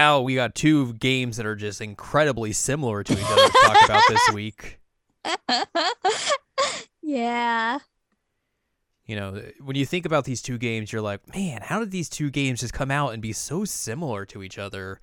[0.00, 3.84] Al, we got two games that are just incredibly similar to each other to talk
[3.84, 4.80] about this week.
[7.02, 7.78] yeah.
[9.04, 12.08] You know, when you think about these two games, you're like, man, how did these
[12.08, 15.00] two games just come out and be so similar to each other?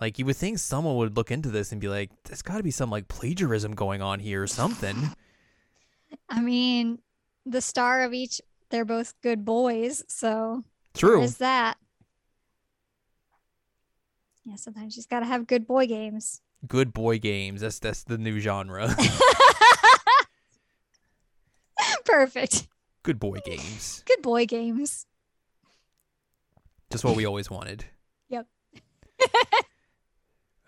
[0.00, 2.62] Like, you would think someone would look into this and be like, there's got to
[2.62, 5.10] be some like plagiarism going on here or something.
[6.30, 7.00] I mean,
[7.44, 8.40] the star of each,
[8.70, 10.04] they're both good boys.
[10.08, 11.18] So True.
[11.18, 11.76] there's that.
[14.48, 16.40] Yeah, sometimes you just got to have good boy games.
[16.66, 17.60] Good boy games.
[17.60, 18.88] That's that's the new genre.
[22.06, 22.66] Perfect.
[23.02, 24.02] Good boy games.
[24.06, 25.04] Good boy games.
[26.90, 27.84] Just what we always wanted.
[28.30, 28.46] Yep.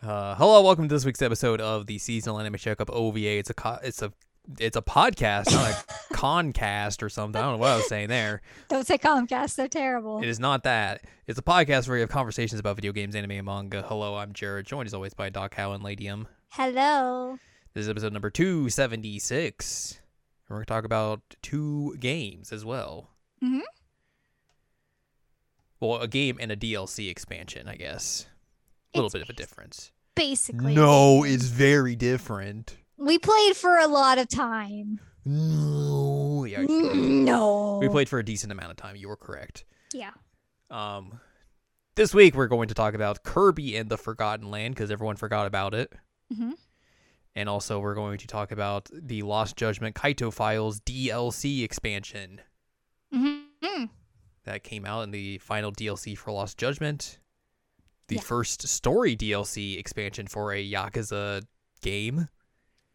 [0.03, 3.39] Uh, hello, welcome to this week's episode of the seasonal anime checkup OVA.
[3.39, 4.12] It's a co- it's a
[4.59, 7.41] it's a podcast, not a concast or something.
[7.41, 8.43] I don't know what I was saying there.
[8.69, 9.57] Don't say Comcast.
[9.57, 10.20] They're terrible.
[10.23, 11.03] It is not that.
[11.27, 13.83] It's a podcast where we have conversations about video games, anime, and manga.
[13.83, 16.27] Hello, I'm Jared, joined as always by Doc Howe and Ladium.
[16.51, 17.39] Hello.
[17.75, 20.01] This is episode number two seventy six.
[20.48, 23.11] We're going to talk about two games as well.
[23.42, 23.61] Mm-hmm.
[25.79, 28.27] Well, a game and a DLC expansion, I guess.
[28.92, 29.92] A little It's bit of a difference.
[30.17, 30.75] Basically.
[30.75, 32.77] No, it's very different.
[33.01, 35.01] We played for a lot of time.
[35.25, 36.45] No.
[36.45, 37.79] Yeah, Mm, No.
[37.81, 38.95] we played for a decent amount of time.
[38.97, 39.65] You were correct.
[39.92, 40.12] Yeah.
[40.70, 41.19] Um,
[41.95, 45.47] this week we're going to talk about Kirby and the Forgotten Land because everyone forgot
[45.47, 45.92] about it,
[46.33, 46.53] Mhm.
[47.34, 52.41] and also we're going to talk about the Lost Judgment Kaito Files DLC expansion
[53.13, 53.85] hmm
[54.45, 57.19] that came out in the final DLC for Lost Judgment,
[58.08, 58.20] the Yeah.
[58.23, 61.42] first story DLC expansion for a Yakuza
[61.83, 62.29] game.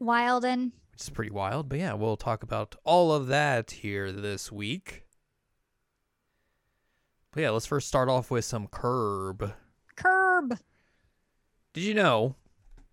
[0.05, 0.71] Wilden.
[0.91, 1.69] which is pretty wild.
[1.69, 5.03] But yeah, we'll talk about all of that here this week.
[7.31, 9.53] But yeah, let's first start off with some Curb.
[9.95, 10.57] Curb.
[11.73, 12.35] Did you know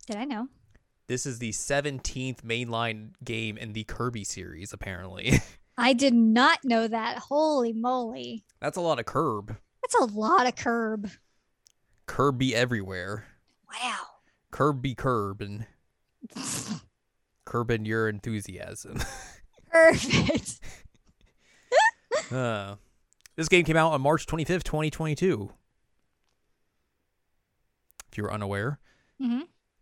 [0.07, 0.49] Did I know?
[1.07, 5.41] this is the 17th mainline game in the Kirby series, apparently?
[5.79, 7.19] I did not know that.
[7.19, 8.45] Holy moly.
[8.61, 9.57] That's a lot of Curb.
[9.83, 11.11] That's a lot of curb.
[12.07, 13.27] Kirby everywhere.
[13.69, 13.99] Wow.
[14.51, 15.67] Kirby curb and
[17.53, 18.99] curbing your enthusiasm.
[19.71, 20.59] Perfect.
[22.33, 22.77] uh,
[23.37, 25.51] this game came out on March 25th, 2022.
[28.11, 28.79] If you were unaware.
[29.21, 29.41] hmm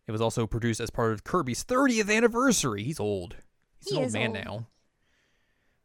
[0.08, 2.82] It was also produced as part of Kirby's 30th anniversary.
[2.82, 3.36] He's old.
[3.78, 4.64] He's He an old man old.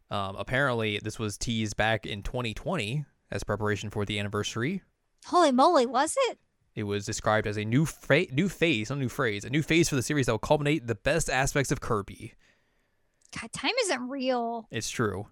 [0.10, 0.18] now.
[0.18, 4.82] Um, apparently, this was teased back in 2020 as preparation for the anniversary.
[5.28, 6.40] Holy moly, was it?
[6.76, 9.64] It was described as a new fa- new phase, not a new phrase, a new
[9.64, 12.34] phase for the series that will culminate the best aspects of Kirby.
[13.40, 14.68] God, time isn't real.
[14.72, 15.28] It's true.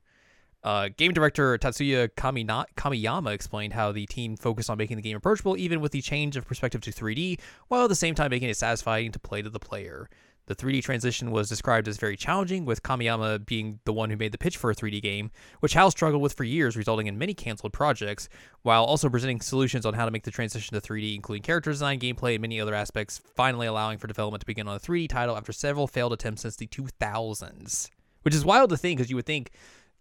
[0.64, 5.18] Uh, game director Tatsuya Kamina- Kamiyama explained how the team focused on making the game
[5.18, 8.50] approachable, even with the change of perspective to 3D, while at the same time making
[8.50, 10.10] it satisfying to play to the player.
[10.46, 14.34] The 3D transition was described as very challenging, with Kamiyama being the one who made
[14.34, 15.32] the pitch for a 3D game,
[15.62, 18.28] which HAL struggled with for years, resulting in many canceled projects,
[18.62, 21.98] while also presenting solutions on how to make the transition to 3D, including character design,
[21.98, 25.38] gameplay, and many other aspects, finally allowing for development to begin on a 3D title
[25.38, 27.90] after several failed attempts since the 2000s.
[28.24, 29.52] Which is wild to think, because you would think,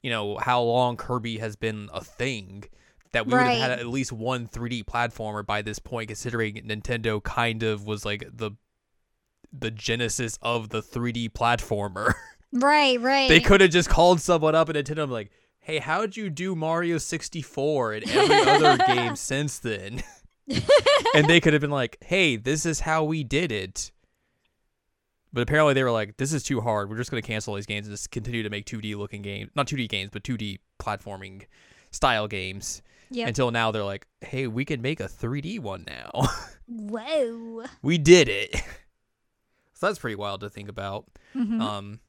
[0.02, 2.64] you know, how long Kirby has been a thing.
[3.12, 7.22] That we would have had at least one 3D platformer by this point, considering Nintendo
[7.22, 8.52] kind of was like the
[9.52, 12.14] the genesis of the 3D platformer.
[12.52, 13.28] Right, right.
[13.28, 15.30] they could have just called someone up at Nintendo and like,
[15.60, 20.02] "Hey, how'd you do Mario 64 and every other game since then?"
[21.14, 23.90] and they could have been like, "Hey, this is how we did it."
[25.34, 26.90] But apparently they were like, "This is too hard.
[26.90, 29.50] We're just going to cancel these games and just continue to make 2D looking games,
[29.54, 31.46] not 2D games, but 2D platforming
[31.90, 33.28] style games." Yep.
[33.28, 36.28] Until now they're like, "Hey, we can make a 3D one now."
[36.66, 37.64] Whoa.
[37.82, 38.62] we did it.
[39.82, 41.06] So that's pretty wild to think about.
[41.34, 41.60] Mhm.
[41.60, 42.00] Um,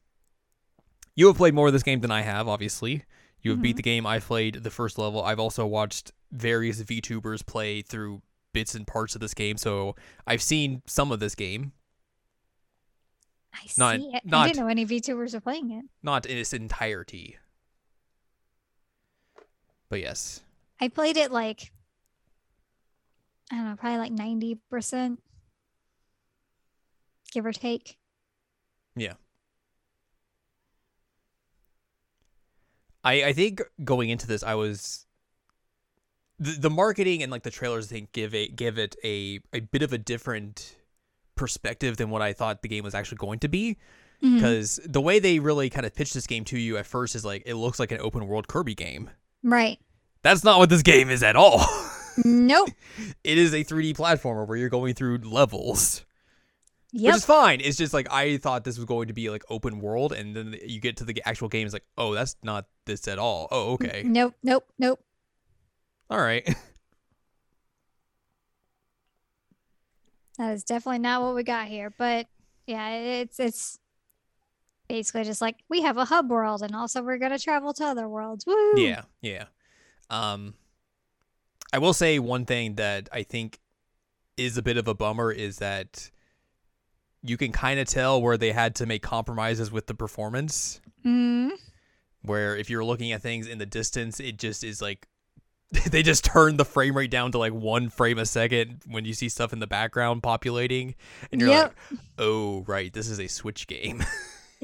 [1.15, 3.03] you have played more of this game than I have, obviously.
[3.41, 3.77] You have beat Mhm.
[3.77, 4.05] the game.
[4.05, 5.23] I played the first level.
[5.23, 8.21] I've also watched various VTubers play through
[8.53, 9.95] bits and parts of this game, so
[10.27, 11.73] I've seen some of this game,
[13.51, 14.21] I not- see it.
[14.31, 15.85] I didn't know any VTubers were playing it.
[16.03, 17.37] not in its entirety.
[19.89, 20.43] But yes,
[20.79, 21.71] I played it like,
[23.51, 25.19] I don't know, probably like 90%,
[27.33, 27.97] give or take.
[28.95, 29.13] Yeah.
[33.03, 35.05] I I think going into this, I was
[36.39, 37.91] the the marketing and like the trailers.
[37.91, 40.75] I think give it give it a a bit of a different
[41.35, 43.77] perspective than what I thought the game was actually going to be.
[44.23, 44.35] Mm-hmm.
[44.35, 47.25] Because the way they really kind of pitched this game to you at first is
[47.25, 49.09] like it looks like an open world Kirby game.
[49.43, 49.79] Right.
[50.21, 51.65] That's not what this game is at all.
[52.23, 52.69] Nope.
[53.23, 56.05] it is a 3D platformer where you're going through levels.
[56.95, 57.09] Yep.
[57.09, 57.59] Which is fine.
[57.59, 60.55] It's just like I thought this was going to be like open world, and then
[60.63, 61.65] you get to the actual game.
[61.65, 63.47] It's like, oh, that's not this at all.
[63.51, 64.35] Oh, okay, Nope.
[64.43, 64.67] Nope.
[64.77, 64.99] Nope.
[66.09, 66.47] all right.
[70.37, 71.93] That is definitely not what we got here.
[71.95, 72.27] But
[72.65, 73.79] yeah, it's it's
[74.87, 78.07] basically just like we have a hub world, and also we're gonna travel to other
[78.07, 78.45] worlds.
[78.45, 78.73] Woo!
[78.75, 79.45] yeah, yeah.
[80.09, 80.55] Um,
[81.71, 83.59] I will say one thing that I think
[84.35, 86.09] is a bit of a bummer is that
[87.23, 90.81] you can kind of tell where they had to make compromises with the performance.
[91.05, 91.51] Mm.
[92.21, 95.07] Where if you're looking at things in the distance, it just is like
[95.89, 99.13] they just turn the frame rate down to like one frame a second when you
[99.13, 100.95] see stuff in the background populating,
[101.31, 101.75] and you're Yep.
[101.91, 104.03] like, "Oh, right, this is a Switch game."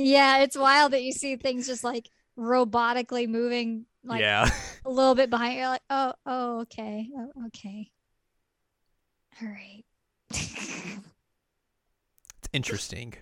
[0.02, 4.50] Yeah, it's wild that you see things just like robotically moving like yeah,
[4.86, 5.58] a little bit behind.
[5.58, 7.92] You're like, oh, oh, okay, oh, okay,
[9.42, 9.84] all right.
[12.54, 13.14] It interesting.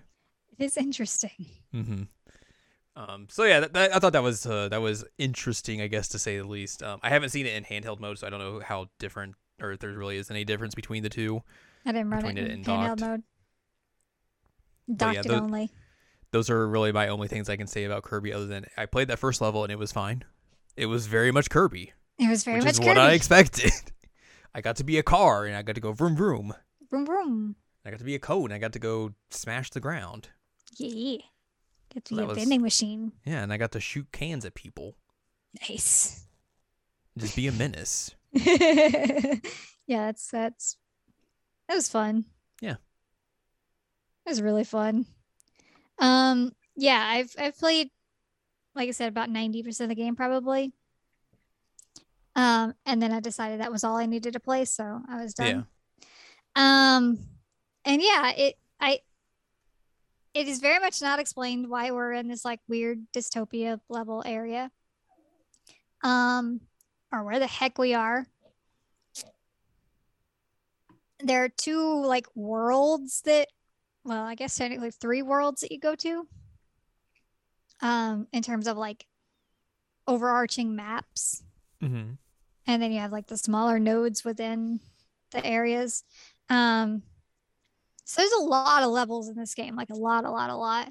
[0.58, 1.46] is interesting.
[1.72, 2.02] hmm
[2.96, 6.08] Um, so yeah, that, that, I thought that was uh, that was interesting, I guess
[6.08, 6.82] to say the least.
[6.82, 9.72] Um, I haven't seen it in handheld mode, so I don't know how different or
[9.72, 11.42] if there really is any difference between the two.
[11.86, 13.00] I didn't run it Between it in handheld docked.
[13.00, 13.22] mode.
[14.88, 15.70] But yeah, those- only.
[16.30, 18.34] Those are really my only things I can say about Kirby.
[18.34, 20.24] Other than I played that first level and it was fine.
[20.76, 22.88] It was very much Kirby, It was very which much is Kirby.
[22.88, 23.72] what I expected.
[24.54, 26.52] I got to be a car and I got to go vroom vroom.
[26.90, 27.56] Vroom vroom.
[27.84, 30.28] I got to be a cone and I got to go smash the ground.
[30.76, 31.18] Yeah.
[31.94, 33.12] Get to So be a was- vending machine.
[33.24, 34.96] Yeah, and I got to shoot cans at people.
[35.68, 36.26] Nice.
[37.16, 38.14] Just be a menace.
[38.32, 39.38] yeah,
[39.88, 40.76] that's that's
[41.68, 42.26] that was fun.
[42.60, 42.76] Yeah.
[44.26, 45.06] It was really fun.
[45.98, 47.88] Um yeah, I've I've played
[48.74, 50.72] like I said about 90% of the game probably.
[52.36, 55.34] Um and then I decided that was all I needed to play, so I was
[55.34, 55.66] done.
[56.56, 56.96] Yeah.
[56.96, 57.18] Um
[57.88, 59.00] and yeah, it I
[60.34, 64.70] it is very much not explained why we're in this like weird dystopia level area.
[66.02, 66.60] Um
[67.10, 68.26] or where the heck we are.
[71.20, 73.48] There are two like worlds that
[74.04, 76.28] well, I guess technically three worlds that you go to.
[77.80, 79.06] Um, in terms of like
[80.06, 81.42] overarching maps.
[81.82, 82.12] Mm-hmm.
[82.66, 84.80] And then you have like the smaller nodes within
[85.30, 86.04] the areas.
[86.48, 87.02] Um,
[88.08, 90.56] so there's a lot of levels in this game, like a lot, a lot, a
[90.56, 90.90] lot.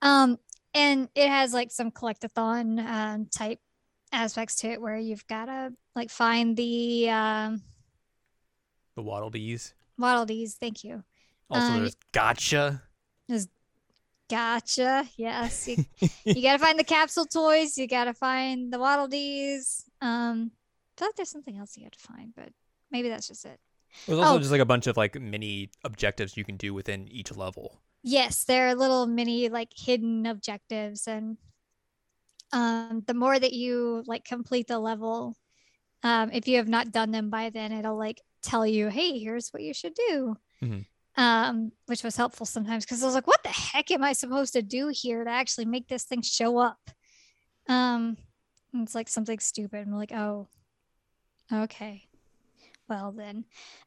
[0.00, 0.38] Um,
[0.72, 3.58] and it has like some collectathon um, type
[4.12, 7.60] aspects to it where you've got to like find the um,
[8.94, 9.74] The Waddle Dees.
[9.98, 10.54] Waddle Dees.
[10.58, 11.04] Thank you.
[11.50, 12.82] Also, Um, there's Gotcha.
[13.28, 13.48] There's
[14.30, 15.06] gotcha.
[15.18, 15.68] Yes.
[15.68, 15.84] You,
[16.24, 17.76] you got to find the capsule toys.
[17.76, 19.84] You got to find the Waddle Dees.
[20.00, 20.50] Um,
[20.96, 22.48] I feel like there's something else you have to find, but
[22.90, 23.60] maybe that's just it.
[24.06, 24.38] There's also Oh.
[24.38, 27.80] just like a bunch of like mini objectives you can do within each level.
[28.02, 31.38] Yes, there are little mini like hidden objectives and
[32.52, 35.34] um the more that you like complete the level
[36.04, 39.48] um if you have not done them by then it'll like tell you, "Hey, here's
[39.50, 40.86] what you should do." Mhm.
[41.16, 44.52] Um which was helpful sometimes cuz I was like, "What the heck am I supposed
[44.52, 46.90] to do here to actually make this thing show up?"
[47.68, 48.16] Um
[48.74, 49.86] it's like something stupid.
[49.88, 50.48] I'm like, "Oh.
[51.52, 52.08] Okay.
[52.88, 53.44] Well then."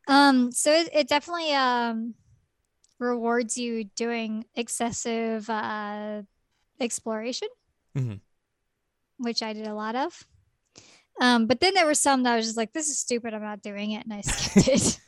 [0.07, 2.15] Um so it, it definitely um
[2.99, 6.21] rewards you doing excessive uh,
[6.81, 7.47] exploration,
[7.97, 8.19] Mhm.
[9.17, 10.27] which I did a lot of.
[11.21, 13.33] Um, but then there were some that I was just like, "This is stupid.
[13.33, 14.99] I'm not doing it," and I skipped it.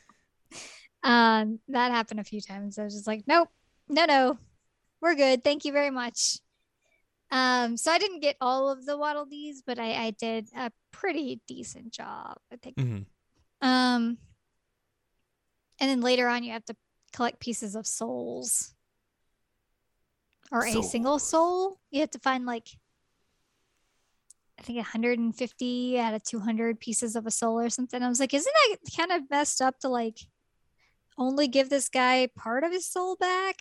[1.02, 2.78] um, that happened a few times.
[2.78, 3.48] I was just like, "Nope,
[3.88, 4.38] no, no,
[5.00, 5.42] we're good.
[5.44, 6.38] Thank you very much."
[7.30, 10.70] Um, so I didn't get all of the Waddle Dees, but I, I did a
[10.92, 12.76] pretty decent job, I think.
[12.76, 13.02] Mm-hmm.
[13.62, 14.18] Um,
[15.80, 16.76] and then later on, you have to
[17.12, 18.74] collect pieces of souls
[20.50, 21.78] or a single soul.
[21.90, 22.68] You have to find like,
[24.58, 28.02] I think 150 out of 200 pieces of a soul or something.
[28.02, 30.18] I was like, isn't that kind of messed up to like
[31.16, 33.56] only give this guy part of his soul back?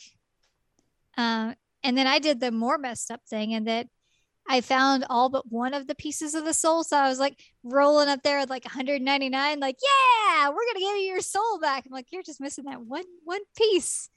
[1.18, 3.88] Um, and then I did the more messed up thing, and that
[4.52, 6.84] I found all but one of the pieces of the soul.
[6.84, 10.98] So I was like rolling up there with like 199, like, yeah, we're gonna give
[10.98, 11.86] you your soul back.
[11.86, 14.10] I'm like, you're just missing that one one piece.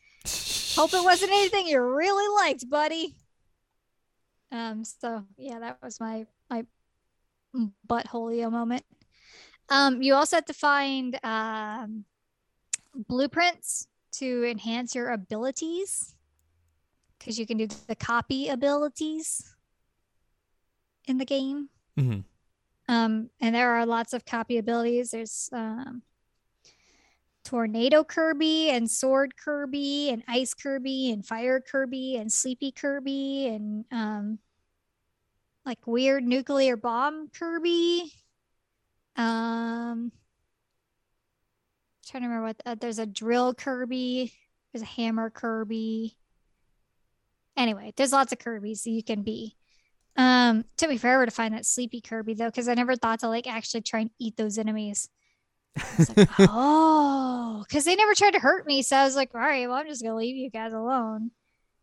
[0.74, 3.14] Hope it wasn't anything you really liked, buddy.
[4.50, 6.66] Um, so yeah, that was my my
[7.88, 8.84] buttholio moment.
[9.68, 12.06] Um, you also have to find um
[12.92, 16.16] blueprints to enhance your abilities
[17.20, 19.53] because you can do the copy abilities
[21.06, 21.68] in the game.
[21.98, 22.20] Mm-hmm.
[22.88, 25.10] Um, and there are lots of copy abilities.
[25.12, 26.02] There's um,
[27.44, 33.84] Tornado Kirby and Sword Kirby and Ice Kirby and Fire Kirby and Sleepy Kirby and
[33.90, 34.38] um,
[35.64, 38.12] like weird nuclear bomb Kirby.
[39.16, 40.10] Um,
[42.06, 44.32] trying to remember what uh, there's a drill Kirby.
[44.72, 46.16] There's a hammer Kirby.
[47.56, 49.56] Anyway, there's lots of Kirby's you can be.
[50.16, 53.28] Um, took me forever to find that sleepy Kirby though, because I never thought to
[53.28, 55.08] like actually try and eat those enemies.
[56.16, 58.82] Like, oh, because they never tried to hurt me.
[58.82, 61.32] So I was like, all right, well, I'm just gonna leave you guys alone.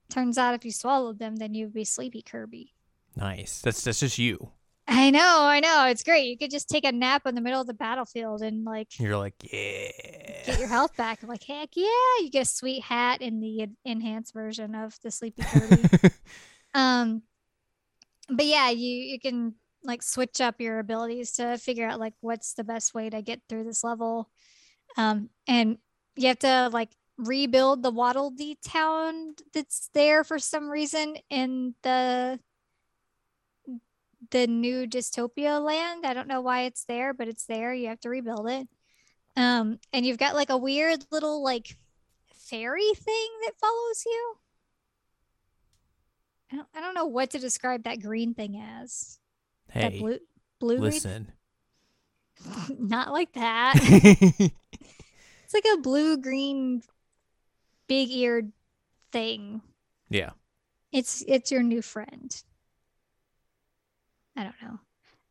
[0.10, 2.74] Turns out if you swallowed them, then you'd be sleepy Kirby.
[3.16, 3.62] Nice.
[3.62, 4.52] That's that's just you.
[4.88, 5.86] I know, I know.
[5.88, 6.28] It's great.
[6.28, 9.18] You could just take a nap in the middle of the battlefield and like You're
[9.18, 9.92] like, yeah.
[10.46, 11.22] get your health back.
[11.22, 11.86] I'm like, heck yeah!
[12.22, 16.10] You get a sweet hat in the enhanced version of the Sleepy Kirby.
[16.74, 17.22] um,
[18.30, 22.54] but yeah, you you can like switch up your abilities to figure out like what's
[22.54, 24.30] the best way to get through this level.
[24.98, 25.78] Um, and
[26.16, 31.76] you have to like rebuild the Waddle Dee town that's there for some reason in
[31.84, 32.40] the
[34.30, 36.06] the new dystopia land.
[36.06, 37.74] I don't know why it's there, but it's there.
[37.74, 38.68] You have to rebuild it.
[39.36, 41.76] Um, and you've got like a weird little like
[42.36, 44.36] fairy thing that follows you.
[46.52, 49.20] I don't, I don't know what to describe that green thing as.
[49.74, 50.20] That Hey, blue
[50.60, 51.32] blue green- listen.
[52.80, 53.76] Not like that.
[53.82, 56.82] it's like a blue green
[57.88, 58.52] big eared
[59.12, 59.62] thing.
[60.10, 60.32] yeah.
[60.92, 62.44] It's it's your new friend.
[64.36, 64.80] I don't know.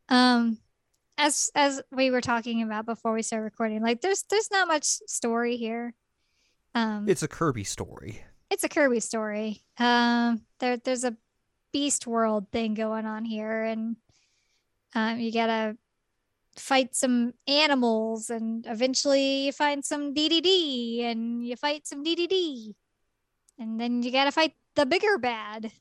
[0.09, 0.57] Um
[1.17, 4.85] as as we were talking about before we started recording, like there's there's not much
[4.85, 5.93] story here.
[6.73, 8.23] Um It's a Kirby story.
[8.51, 9.63] It's a Kirby story.
[9.79, 11.15] Um, there there's a
[11.71, 13.95] Beast World thing going on here, and
[14.93, 15.77] um, you gotta
[16.57, 22.75] fight some animals, and eventually you find some DDD, and you fight some DDD,
[23.57, 25.71] and then you gotta fight the bigger bad.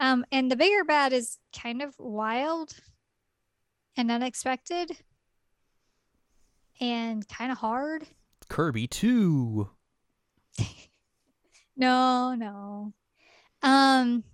[0.00, 2.74] Um, and the bigger bad is kind of wild
[3.96, 4.90] and unexpected,
[6.80, 8.08] and kind of hard.
[8.48, 9.70] Kirby 2.
[11.76, 12.92] No, no.
[13.62, 14.24] Um,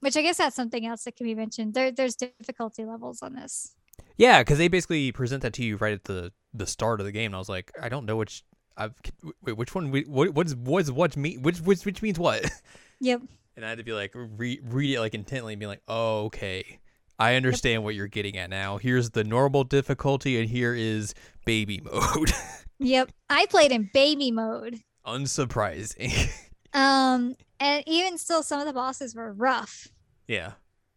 [0.00, 1.74] which I guess that's something else that can be mentioned.
[1.74, 3.74] There, there's difficulty levels on this.
[4.16, 7.12] Yeah, because they basically present that to you right at the the start of the
[7.12, 7.26] game.
[7.26, 8.44] And I was like, I don't know which.
[8.78, 8.94] I've
[9.42, 9.90] wait, which one?
[9.90, 11.42] What what's what's what mean?
[11.42, 12.50] Which which which means what?
[13.00, 13.20] Yep.
[13.56, 16.24] And I had to be like re- read it like intently and be like, oh
[16.26, 16.78] okay,
[17.18, 18.78] I understand what you're getting at now.
[18.78, 21.14] Here's the normal difficulty, and here is
[21.44, 22.32] baby mode.
[22.78, 23.12] Yep.
[23.28, 24.80] I played in baby mode.
[25.06, 26.30] Unsurprising.
[26.76, 29.88] Um, and even still, some of the bosses were rough.
[30.28, 30.52] yeah.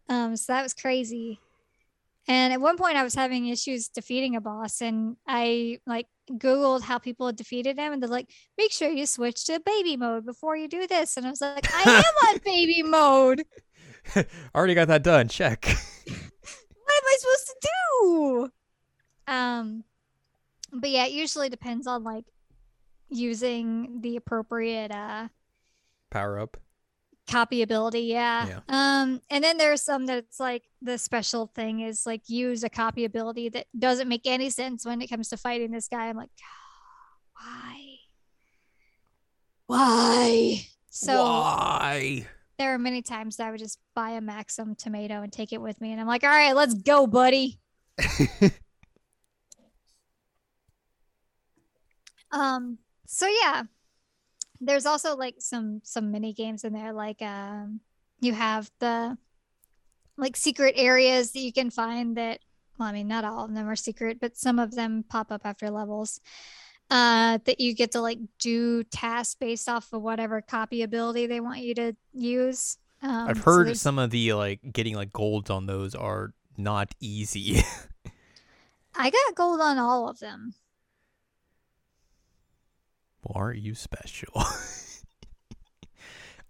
[0.08, 1.40] Um, so that was crazy.
[2.28, 6.82] And at one point, I was having issues defeating a boss, and I like Googled
[6.82, 10.26] how people had defeated him, and they're like, make sure you switch to baby mode
[10.26, 11.16] before you do this.
[11.16, 13.44] And I was like, I am on baby mode.
[14.14, 15.28] I already got that done.
[15.28, 15.64] Check.
[16.04, 18.48] what am I supposed to do?
[19.26, 19.84] Um,
[20.72, 22.24] but yeah, it usually depends on like
[23.08, 25.28] using the appropriate uh
[26.10, 26.56] Power up.
[27.28, 28.00] copy ability.
[28.02, 28.46] Yeah.
[28.48, 28.60] Yeah.
[28.68, 33.04] Um, and then there's some that's like the special thing is like use a copy
[33.04, 36.08] ability that doesn't make any sense when it comes to fighting this guy.
[36.08, 36.30] I'm like,
[37.36, 37.96] why?
[39.66, 40.66] Why?
[40.90, 42.26] So Why?
[42.58, 45.62] there are many times that I would just buy a Maxim tomato and take it
[45.62, 47.60] with me, and I'm like, all right, let's go, buddy.
[52.32, 53.62] Um, so yeah,
[54.60, 56.92] there's also like some some mini games in there.
[56.92, 57.80] Like um,
[58.20, 59.16] you have the
[60.16, 62.40] like secret areas that you can find that.
[62.78, 65.42] Well, I mean, not all of them are secret, but some of them pop up
[65.44, 66.20] after levels.
[66.90, 71.38] Uh, that you get to like do tasks based off of whatever copy ability they
[71.38, 72.78] want you to use.
[73.00, 76.92] Um, I've heard there's- some of the like getting like golds on those are not
[77.00, 77.62] easy.
[78.96, 80.54] I got gold on all of them.
[83.22, 84.32] Well, aren't you special?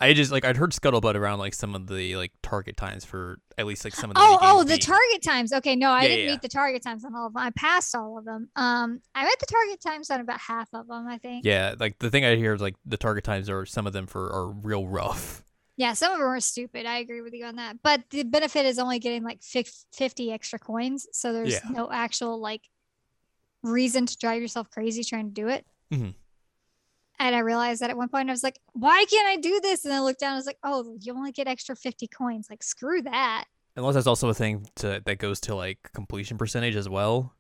[0.03, 3.39] I just like I'd heard scuttlebutt around like some of the like target times for
[3.59, 5.53] at least like some of the Oh, oh, the being- target times.
[5.53, 7.43] Okay, no, I Yeah, didn't yeah, meet the target times on all of them.
[7.43, 8.49] I passed all of them.
[8.57, 11.07] Um, I met the target times on about half of them.
[11.07, 11.45] I think.
[11.45, 14.07] Yeah, like the thing I hear is like the target times are some of them
[14.07, 15.45] for are real rough.
[15.77, 16.87] Yeah, some of them are stupid.
[16.87, 17.83] I agree with you on that.
[17.83, 21.09] But the benefit is only getting like 50 extra coins.
[21.13, 21.61] So there's Yeah.
[21.71, 22.63] no actual like
[23.63, 25.67] reason to drive yourself crazy trying to do it.
[25.93, 26.15] Mhm.
[27.21, 29.85] And I realized that at one point I was like, why can't I do this?
[29.85, 32.49] And I looked down and I was like, oh, you only get extra 50 coins.
[32.49, 33.45] Like, screw that.
[33.77, 37.35] Unless that's also a thing to, that goes to like completion percentage as well.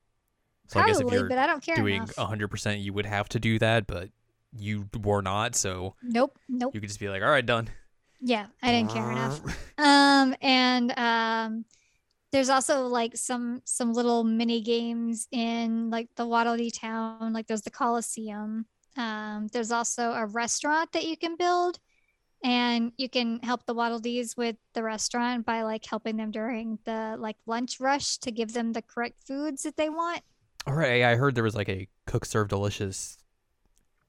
[0.69, 2.15] So I guess if you're but I don't care doing enough.
[2.15, 4.09] hundred percent, you would have to do that, but
[4.57, 6.73] you were not, so Nope, nope.
[6.75, 7.69] you could just be like, "All right, done."
[8.21, 9.41] Yeah, I didn't care enough.
[9.79, 11.65] Um, and um,
[12.33, 17.33] there's also like some some little mini games in like the Waddle Dee town.
[17.33, 18.67] Like there's the Coliseum.
[18.97, 21.79] Um, there's also a restaurant that you can build,
[22.43, 26.79] and you can help the Waddle Dees with the restaurant by like helping them during
[26.85, 30.23] the like lunch rush to give them the correct foods that they want.
[30.67, 33.17] All right, I heard there was like a cook serve delicious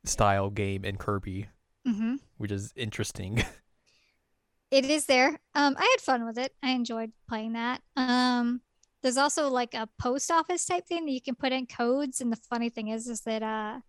[0.03, 1.47] style game in Kirby,
[1.88, 2.15] Mm-hmm.
[2.38, 3.43] which is interesting.
[4.71, 5.39] it is there.
[5.55, 6.53] Um, I had fun with it.
[6.63, 7.81] I enjoyed playing that.
[7.95, 8.61] Um,
[9.01, 12.31] there's also like a post office type thing that you can put in codes, and
[12.31, 13.79] the funny thing is, is that uh,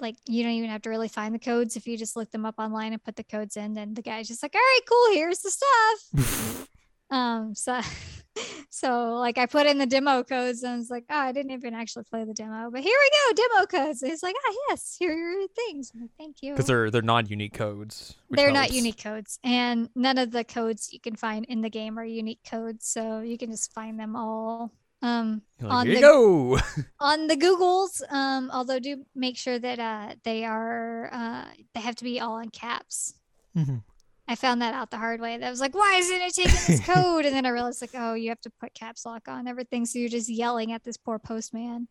[0.00, 2.44] like you don't even have to really find the codes if you just look them
[2.46, 3.74] up online and put the codes in.
[3.74, 5.14] Then the guy's just like, "All right, cool.
[5.14, 6.68] Here's the stuff."
[7.10, 7.80] um, so,
[8.70, 11.52] so like I put in the demo codes, and I was like, "Oh, I didn't
[11.52, 14.52] even actually play the demo, but here we go, demo codes." And he's like, "Ah,
[14.68, 18.14] yes, here are your things." Like, "Thank you." Because they're they're non-unique codes.
[18.30, 21.98] They're not unique codes, and none of the codes you can find in the game
[21.98, 24.72] are unique codes, so you can just find them all
[25.06, 26.58] um, like, on the go.
[27.00, 28.02] on the Googles.
[28.12, 31.44] Um, although do make sure that uh, they are uh,
[31.74, 33.14] they have to be all in caps.
[33.56, 33.82] Mhm.
[34.28, 35.38] I found that out the hard way.
[35.38, 37.24] That was like, why isn't it taking this code?
[37.26, 40.00] And then I realized like, oh, you have to put caps lock on everything, so
[40.00, 41.86] you're just yelling at this poor postman.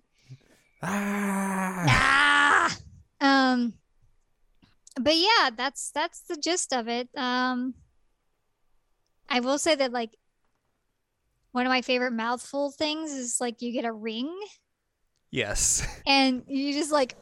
[0.84, 1.86] Ah.
[1.88, 2.77] ah
[3.22, 3.74] um
[5.00, 7.73] but yeah that's that's the gist of it um
[9.30, 10.12] i will say that like
[11.56, 14.30] one of my favorite mouthful things is like you get a ring.
[15.32, 15.88] Yes.
[16.06, 17.15] and you just like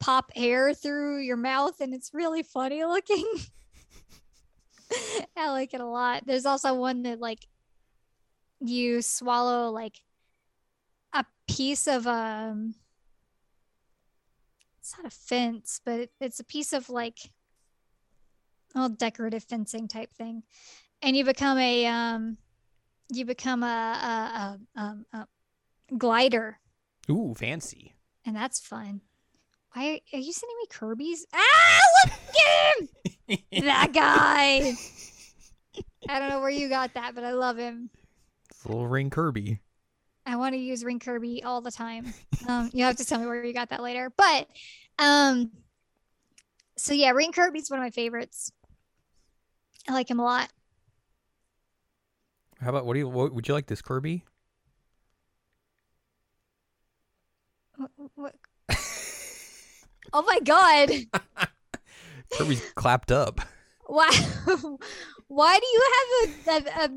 [0.00, 3.24] pop air through your mouth and it's really funny looking.
[5.36, 6.24] I like it a lot.
[6.26, 7.46] There's also one that like
[8.58, 10.00] you swallow like
[11.12, 12.74] a piece of um
[14.80, 17.18] it's not a fence but it's a piece of like
[18.74, 20.42] oh decorative fencing type thing.
[21.02, 22.38] And you become a um
[23.10, 25.26] you become a a, a, um, a
[25.96, 26.58] glider
[27.10, 27.94] Ooh, fancy.
[28.24, 29.00] and that's fun.
[29.72, 31.26] Why are you sending me Kirby's?
[31.34, 32.14] Ah, look
[32.46, 33.38] at him!
[33.66, 34.72] that guy.
[36.08, 37.90] I don't know where you got that, but I love him.
[38.50, 39.60] It's a little ring Kirby.
[40.24, 42.12] I want to use Ring Kirby all the time.
[42.48, 44.12] Um, you have to tell me where you got that later.
[44.16, 44.48] But
[44.98, 45.50] um,
[46.76, 48.50] so yeah, Ring Kirby's one of my favorites.
[49.88, 50.48] I like him a lot.
[52.66, 54.24] How about what do you what, would you like this Kirby?
[57.76, 58.34] What, what?
[60.12, 60.90] oh my god!
[62.32, 63.40] Kirby's clapped up.
[63.88, 64.10] Wow.
[65.28, 66.90] Why do you have a, a,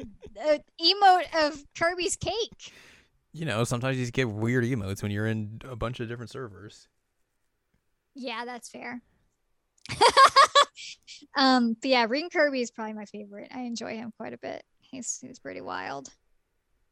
[0.47, 2.73] a, a emote of Kirby's cake?
[3.31, 6.31] You know, sometimes you just get weird emotes when you're in a bunch of different
[6.31, 6.87] servers.
[8.15, 9.03] Yeah, that's fair.
[11.37, 13.51] um, but yeah, Ring Kirby is probably my favorite.
[13.53, 14.63] I enjoy him quite a bit.
[14.91, 16.09] He's he's pretty wild.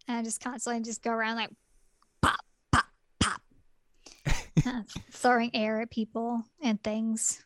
[0.08, 1.50] And I just constantly just go around like
[2.22, 2.40] pop,
[2.72, 2.86] pop,
[3.20, 3.42] pop.
[4.66, 4.82] uh,
[5.12, 7.44] throwing air at people and things.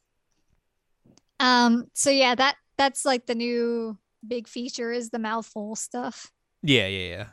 [1.39, 6.31] Um, so yeah, that that's like the new big feature is the mouthful stuff.
[6.63, 7.25] Yeah, yeah, yeah.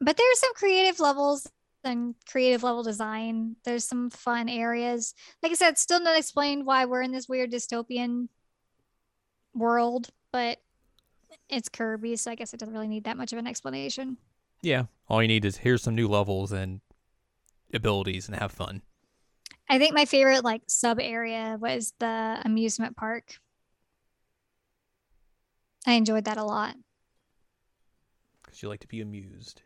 [0.00, 1.50] but there are some creative levels
[1.84, 3.56] and creative level design.
[3.64, 5.14] There's some fun areas.
[5.42, 8.28] Like I said, still not explained why we're in this weird dystopian
[9.54, 10.58] world, but
[11.48, 14.16] it's Kirby, so I guess it doesn't really need that much of an explanation.
[14.62, 14.84] Yeah.
[15.08, 16.80] All you need is here's some new levels and
[17.72, 18.82] abilities and have fun.
[19.68, 23.34] I think my favorite like sub area was the amusement park.
[25.86, 26.74] I enjoyed that a lot.
[28.42, 29.62] Because you like to be amused.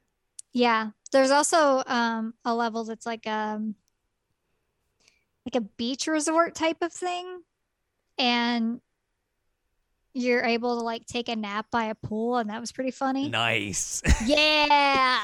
[0.53, 0.90] Yeah.
[1.12, 3.77] There's also um a level that's like um
[5.47, 7.42] like a beach resort type of thing.
[8.18, 8.81] And
[10.14, 13.29] you're able to like take a nap by a pool and that was pretty funny.
[13.29, 14.03] Nice.
[14.27, 15.18] Yeah.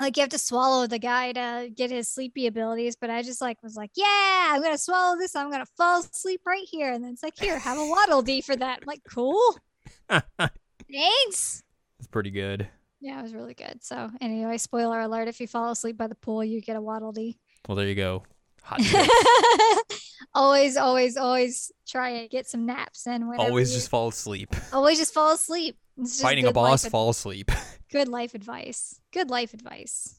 [0.00, 3.40] Like you have to swallow the guy to get his sleepy abilities, but I just
[3.40, 5.36] like was like, yeah, I'm gonna swallow this.
[5.36, 8.40] I'm gonna fall asleep right here, and then it's like, here, have a waddle dee
[8.40, 8.80] for that.
[8.82, 9.56] I'm like, cool,
[10.08, 11.62] thanks.
[12.00, 12.66] It's pretty good.
[13.00, 13.84] Yeah, it was really good.
[13.84, 17.12] So anyway, spoiler alert: if you fall asleep by the pool, you get a waddle
[17.12, 17.38] dee.
[17.68, 18.24] Well, there you go.
[20.34, 24.54] Always, always, always try and get some naps and Always just fall asleep.
[24.72, 25.76] always just fall asleep.
[25.98, 27.50] Just Fighting a boss, fall asleep.
[27.92, 28.98] good life advice.
[29.12, 30.18] Good life advice.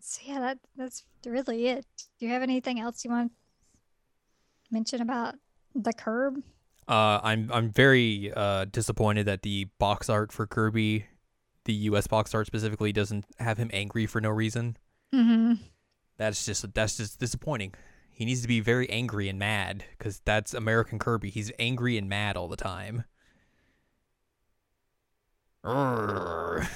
[0.00, 1.84] So yeah, that that's really it.
[2.18, 3.36] Do you have anything else you want to
[4.70, 5.34] mention about
[5.74, 6.42] The curb.
[6.88, 11.04] Uh, I'm I'm very uh, disappointed that the box art for Kirby,
[11.66, 12.06] the U.S.
[12.06, 14.76] box art specifically, doesn't have him angry for no reason.
[15.14, 15.54] Mm-hmm.
[16.16, 17.74] That's just that's just disappointing.
[18.10, 21.30] He needs to be very angry and mad because that's American Kirby.
[21.30, 23.04] He's angry and mad all the time.
[25.64, 26.68] Grr.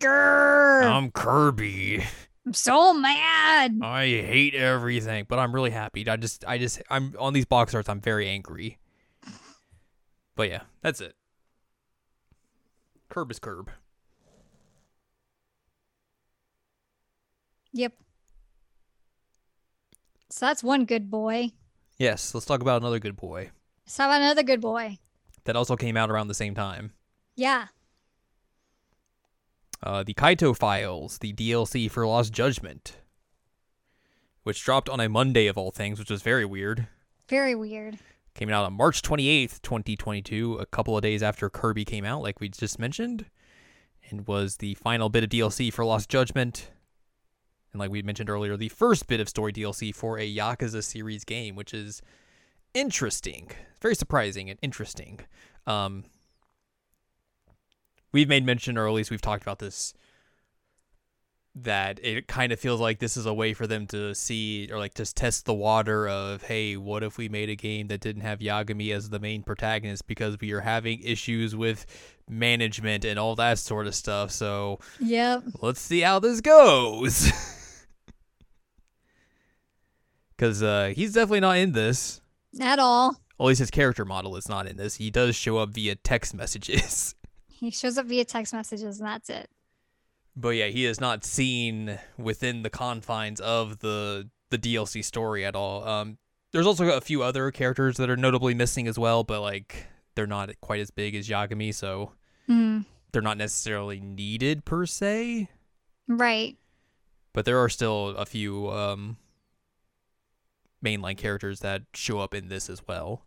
[0.00, 2.04] I'm Kirby.
[2.44, 3.78] I'm so mad.
[3.82, 6.08] I hate everything, but I'm really happy.
[6.08, 7.88] I just, I just, I'm on these box arts.
[7.88, 8.78] I'm very angry.
[10.34, 11.14] But yeah, that's it.
[13.10, 13.70] Curb is curb.
[17.72, 17.92] Yep.
[20.30, 21.50] So that's one good boy.
[21.98, 23.50] Yes, let's talk about another good boy
[23.84, 24.98] Let's talk about another good boy.
[25.44, 26.92] that also came out around the same time.
[27.36, 27.66] Yeah.
[29.82, 32.98] Uh, the Kaito Files, the DLC for Lost Judgment,
[34.44, 36.86] which dropped on a Monday of all things, which was very weird.
[37.28, 37.98] Very weird.
[38.34, 42.40] Came out on March 28th, 2022, a couple of days after Kirby came out, like
[42.40, 43.26] we just mentioned,
[44.08, 46.70] and was the final bit of DLC for Lost Judgment.
[47.72, 51.24] And like we mentioned earlier, the first bit of story DLC for a Yakuza series
[51.24, 52.02] game, which is
[52.74, 53.50] interesting.
[53.80, 55.20] Very surprising and interesting.
[55.66, 56.04] Um,
[58.12, 59.94] we've made mention, or at least we've talked about this,
[61.54, 64.78] that it kind of feels like this is a way for them to see or
[64.78, 68.22] like just test the water of, hey, what if we made a game that didn't
[68.22, 71.84] have Yagami as the main protagonist because we are having issues with
[72.28, 74.30] management and all that sort of stuff.
[74.30, 75.44] So Yep.
[75.60, 77.30] let's see how this goes.
[80.42, 82.20] Because uh, he's definitely not in this.
[82.60, 83.16] At all.
[83.38, 84.96] At least his character model is not in this.
[84.96, 87.14] He does show up via text messages.
[87.48, 89.48] He shows up via text messages and that's it.
[90.34, 95.54] But yeah, he is not seen within the confines of the the DLC story at
[95.54, 95.86] all.
[95.86, 96.18] Um,
[96.50, 100.26] there's also a few other characters that are notably missing as well, but like they're
[100.26, 102.14] not quite as big as Yagami, so
[102.48, 102.84] Mm.
[103.12, 105.48] they're not necessarily needed per se.
[106.08, 106.56] Right.
[107.32, 109.18] But there are still a few um,
[110.84, 113.24] mainline characters that show up in this as well,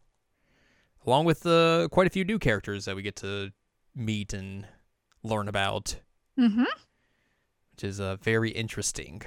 [1.06, 3.52] along with uh, quite a few new characters that we get to
[3.96, 4.68] meet and
[5.24, 5.98] learn about.
[6.38, 6.64] Mm-hmm.
[7.72, 9.22] which is uh, very interesting.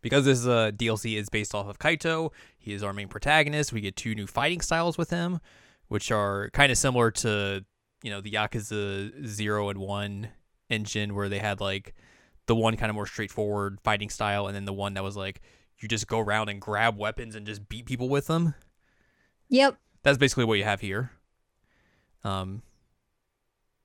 [0.00, 3.72] Because this uh, DLC is based off of Kaito, he is our main protagonist.
[3.72, 5.40] We get two new fighting styles with him,
[5.88, 7.64] which are kind of similar to
[8.02, 10.28] you know the Yakuza Zero and One
[10.68, 11.94] engine, where they had like
[12.46, 15.40] the one kind of more straightforward fighting style, and then the one that was like
[15.78, 18.54] you just go around and grab weapons and just beat people with them.
[19.48, 19.76] Yep.
[20.02, 21.10] That's basically what you have here.
[22.22, 22.62] Um,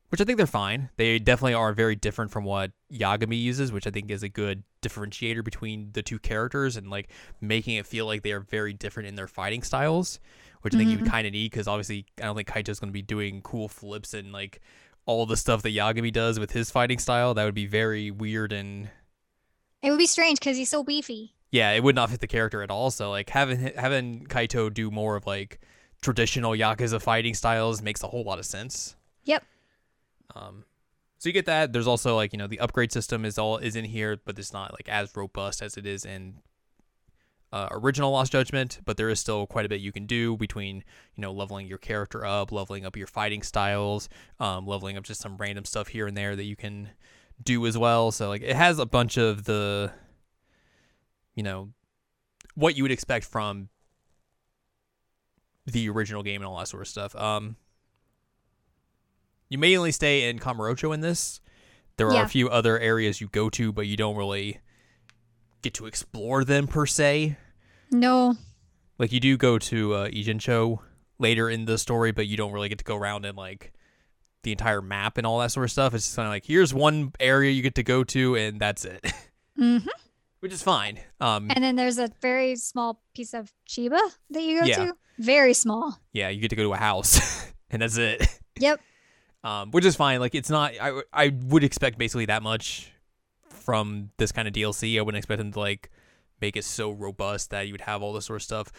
[0.09, 0.89] which I think they're fine.
[0.97, 4.63] They definitely are very different from what Yagami uses, which I think is a good
[4.81, 7.09] differentiator between the two characters and like
[7.41, 10.19] making it feel like they are very different in their fighting styles,
[10.61, 11.07] which I think you Mhm.
[11.07, 14.13] kind of need because obviously I don't think Kaito's going to be doing cool flips
[14.15, 14.61] and like
[15.05, 17.33] all the stuff that Yagami does with his fighting style.
[17.35, 18.89] That would be very weird and
[19.83, 21.35] It would be strange because he's so beefy.
[21.51, 22.91] Yeah, it would not fit the character at all.
[22.91, 25.59] So like having having Kaito do more of like
[26.01, 28.95] traditional Yakuza fighting styles makes a whole lot of sense.
[29.23, 29.43] Yep.
[30.35, 30.65] Um,
[31.17, 31.73] so you get that.
[31.73, 34.53] There's also like you know the upgrade system is all is in here, but it's
[34.53, 36.35] not like as robust as it is in
[37.51, 38.79] uh, original Lost Judgment.
[38.85, 40.77] But there is still quite a bit you can do between
[41.15, 44.07] you know leveling your character up, leveling up your fighting styles,
[44.39, 46.91] um, leveling up just some random stuff here and there that you can
[47.43, 48.11] do as well.
[48.11, 49.91] So like it has a bunch of the
[51.39, 51.69] you know
[52.55, 53.69] what you would expect from
[55.65, 57.15] the original game and all that sort of stuff.
[57.15, 57.55] Um,
[59.47, 61.39] you may only stay in Kamurocho in this.
[61.95, 62.25] There are Yeah.
[62.25, 64.59] a few other areas you go to, but you don't really
[65.61, 67.37] get to explore them per se.
[67.89, 68.35] No.
[68.97, 70.79] Like you do go to uh, Ijincho
[71.19, 73.71] later in the story, but you don't really get to go around in like
[74.43, 75.93] the entire map and all that sort of stuff.
[75.93, 78.83] It's just kind of like here's one area you get to go to, and that's
[78.83, 79.05] it,
[79.57, 79.87] Mm-hmm.
[80.39, 80.99] Which is fine.
[81.19, 83.99] Um, And then there's a very small piece of Chiba
[84.31, 84.85] that you go Yeah.
[84.85, 84.93] to.
[85.17, 85.97] Very small.
[86.13, 88.25] yeah, you get to go to a house, and that's it.
[88.57, 88.79] Yep.
[89.43, 90.19] um, which is fine.
[90.19, 90.73] Like it's not.
[90.81, 92.91] I I would expect basically that much
[93.49, 94.97] from this kind of DLC.
[94.97, 95.89] I wouldn't expect them to like
[96.41, 98.71] make it so robust that you would have all this sort of stuff.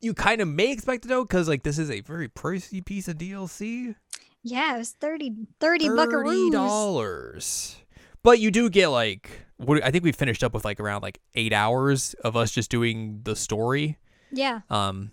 [0.00, 3.08] You kind of may expect it though, because like this is a very pricey piece
[3.08, 3.94] of DLC.
[4.42, 6.52] Yeah, it was 30, 30 Thirty buckaroos.
[6.52, 7.76] dollars.
[8.24, 11.20] But you do get like what I think we finished up with like around like
[11.34, 13.98] eight hours of us just doing the story.
[14.32, 14.60] Yeah.
[14.70, 15.12] Um,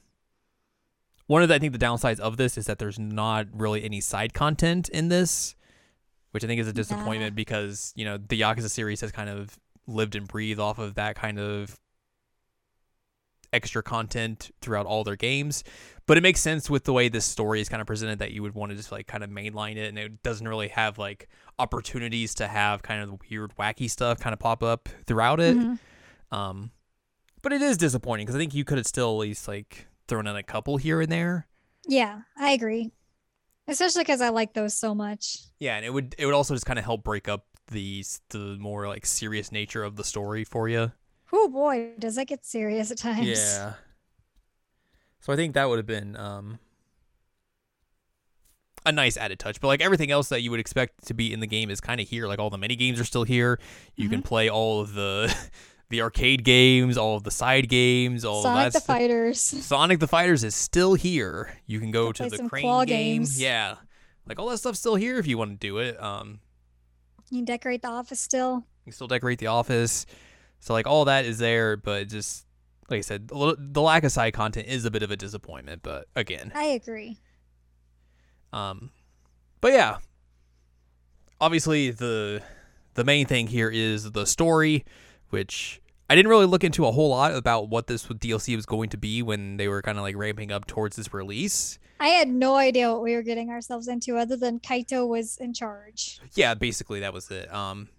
[1.27, 3.99] one of the I think the downsides of this is that there's not really any
[3.99, 5.55] side content in this,
[6.31, 9.59] which I think is a disappointment because you know the Yakuza series has kind of
[9.87, 11.80] lived and breathed off of that kind of
[13.53, 15.63] extra content throughout all their games.
[16.07, 18.41] But it makes sense with the way this story is kind of presented that you
[18.41, 21.29] would want to just like kind of mainline it, and it doesn't really have like
[21.59, 25.55] opportunities to have kind of the weird, wacky stuff kind of pop up throughout it.
[25.55, 25.79] Mhm.
[26.31, 26.71] Um,
[27.41, 30.27] but it is disappointing because I think you could have still at least like thrown
[30.27, 31.47] in a couple here and there.
[31.87, 32.91] Yeah, I agree.
[33.67, 35.37] Especially because I like those so much.
[35.59, 38.57] Yeah, and it would it would also just kind of help break up the the
[38.59, 40.91] more like serious nature of the story for you.
[41.33, 43.27] Oh boy, does it get serious at times.
[43.27, 43.73] Yeah.
[45.21, 46.59] So I think that would have been um
[48.85, 49.61] a nice added touch.
[49.61, 52.01] But like everything else that you would expect to be in the game is kind
[52.01, 52.27] of here.
[52.27, 53.59] Like all the mini games are still here.
[53.95, 55.33] You can play all of the
[55.89, 58.85] the arcade games, all of the side games, all Sonic of the that.
[58.85, 59.39] Fighters.
[59.39, 61.53] Sonic the Fighters is still here.
[61.67, 63.19] You can go to the crane game.
[63.21, 63.39] games.
[63.41, 63.75] Yeah.
[64.25, 66.01] Like all that stuff's still here if you want to do it.
[66.01, 66.39] Um
[67.29, 68.55] You can decorate the office still.
[68.85, 70.05] you can still decorate the office.
[70.61, 72.45] So like all that is there, but just
[72.89, 75.17] like I said, a little, the lack of side content is a bit of a
[75.17, 75.81] disappointment.
[75.83, 77.17] But again, I agree.
[78.53, 78.91] um,
[79.59, 79.97] but yeah,
[81.39, 82.41] obviously the
[82.93, 84.85] the main thing here is the story,
[85.29, 88.89] which I didn't really look into a whole lot about what this DLC was going
[88.89, 91.79] to be when they were kind of like ramping up towards this release.
[91.99, 95.53] I had no idea what we were getting ourselves into other than Kaito was in
[95.53, 96.19] charge.
[96.33, 97.51] Yeah, basically that was it.
[97.53, 97.89] Um,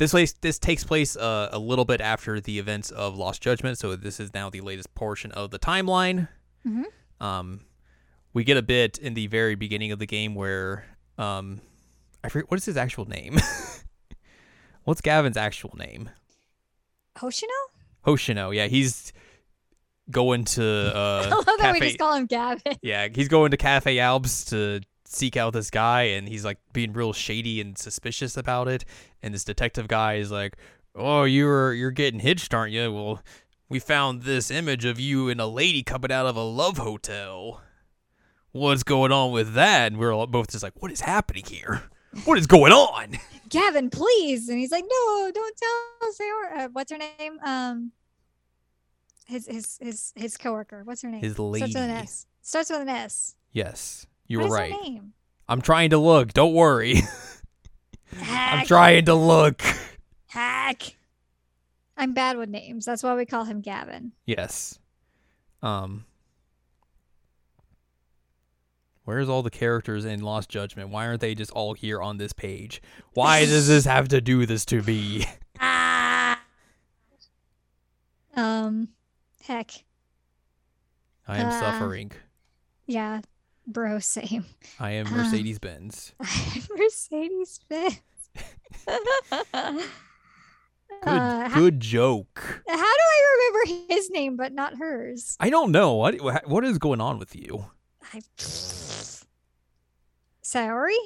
[0.00, 3.76] this place this takes place uh, a little bit after the events of Lost Judgment,
[3.76, 6.28] so this is now the latest portion of the timeline.
[6.66, 6.84] Mhm.
[7.20, 7.60] Um,
[8.32, 10.86] we get a bit in the very beginning of the game where
[11.18, 11.60] um,
[12.24, 13.38] I forget what is his actual name.
[14.84, 16.08] What's Gavin's actual name?
[17.18, 17.44] Hoshino?
[18.06, 18.54] Hoshino.
[18.56, 19.12] Yeah, he's
[20.10, 20.64] going to
[20.96, 22.76] uh, I love that we just call him Gavin.
[22.80, 24.80] yeah, he's going to Cafe Alps to
[25.10, 28.84] seek out this guy, and he's like being real shady and suspicious about it.
[29.22, 30.56] And this detective guy is like,
[30.94, 32.92] "Oh, you're you're getting hitched, aren't you?
[32.92, 33.22] Well,
[33.68, 37.62] we found this image of you and a lady coming out of a love hotel.
[38.52, 41.82] What's going on with that?" And we're all both just like, "What is happening here?
[42.24, 43.18] What is going on?"
[43.50, 44.48] Gavin, please.
[44.48, 46.60] And he's like, no, don't tell Sarah.
[46.60, 47.38] Uh, what's her name?
[47.44, 47.92] Um,
[49.26, 50.82] his his his his coworker.
[50.84, 51.20] What's her name?
[51.20, 52.02] His lady Starts with an.
[52.02, 52.26] S.
[52.42, 53.34] Starts with an S.
[53.52, 55.00] Yes, you What were right.
[55.48, 56.32] I'm trying to look.
[56.32, 57.02] Don't worry.
[58.22, 59.60] I'm trying to look.
[60.28, 60.94] Hack.
[61.96, 62.84] I'm bad with names.
[62.86, 64.12] That's why we call him Gavin.
[64.26, 64.78] Yes.
[65.62, 66.04] Um
[69.04, 70.90] Where's all the characters in Lost Judgment?
[70.90, 72.80] Why aren't they just all here on this page?
[73.14, 75.26] Why does this have to do this to me?
[75.58, 76.40] Ah.
[78.36, 78.88] Um,
[79.42, 79.72] heck,
[81.26, 81.60] I am Uh.
[81.60, 82.12] suffering.
[82.86, 83.20] yeah,
[83.72, 84.44] bro, same.
[84.78, 86.12] I am Mercedes Benz.
[86.76, 88.00] Mercedes Benz.
[91.02, 92.62] Good Uh, good joke.
[92.68, 95.36] how do I remember his name but not hers?
[95.40, 95.94] I don't know.
[95.94, 97.64] What what is going on with you?
[98.12, 98.20] I...
[100.42, 100.96] Saori?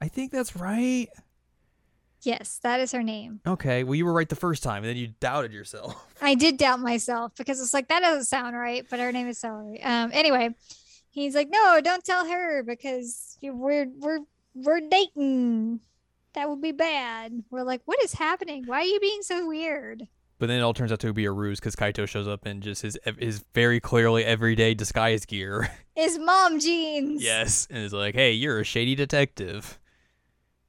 [0.00, 1.08] I think that's right.
[2.22, 3.40] Yes, that is her name.
[3.46, 5.94] Okay, well you were right the first time and then you doubted yourself.
[6.20, 9.40] I did doubt myself because it's like that doesn't sound right, but her name is
[9.40, 9.84] Saori.
[9.86, 10.10] Um.
[10.12, 10.54] Anyway,
[11.20, 14.20] he's like, no, don't tell her because we're we're
[14.54, 15.80] we're dating.
[16.34, 17.42] That would be bad.
[17.50, 18.64] We're like, what is happening?
[18.66, 20.06] Why are you being so weird?
[20.38, 22.60] But then it all turns out to be a ruse because Kaito shows up in
[22.60, 25.68] just his his very clearly everyday disguise gear.
[25.96, 27.24] His mom jeans.
[27.24, 29.80] Yes, and it's like, "Hey, you're a shady detective."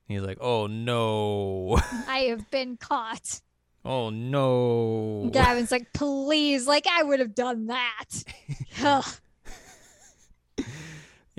[0.08, 3.42] And he's like, "Oh no, I have been caught.
[3.86, 8.06] oh no." Gavin's like, please, like I would have done that.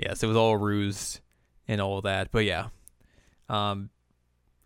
[0.01, 1.21] Yes, it was all ruse
[1.67, 2.31] and all of that.
[2.31, 2.67] But yeah,
[3.49, 3.89] um,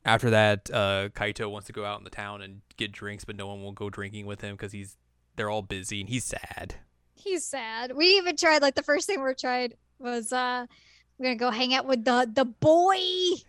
[0.06, 3.36] after that, uh, Kaito wants to go out in the town and get drinks, but
[3.36, 4.98] no one will go drinking with him because he's
[5.36, 6.76] they're all busy and he's sad.
[7.14, 7.94] He's sad.
[7.96, 10.66] We even tried like the first thing we tried was uh
[11.18, 12.98] we're gonna go hang out with the the boy.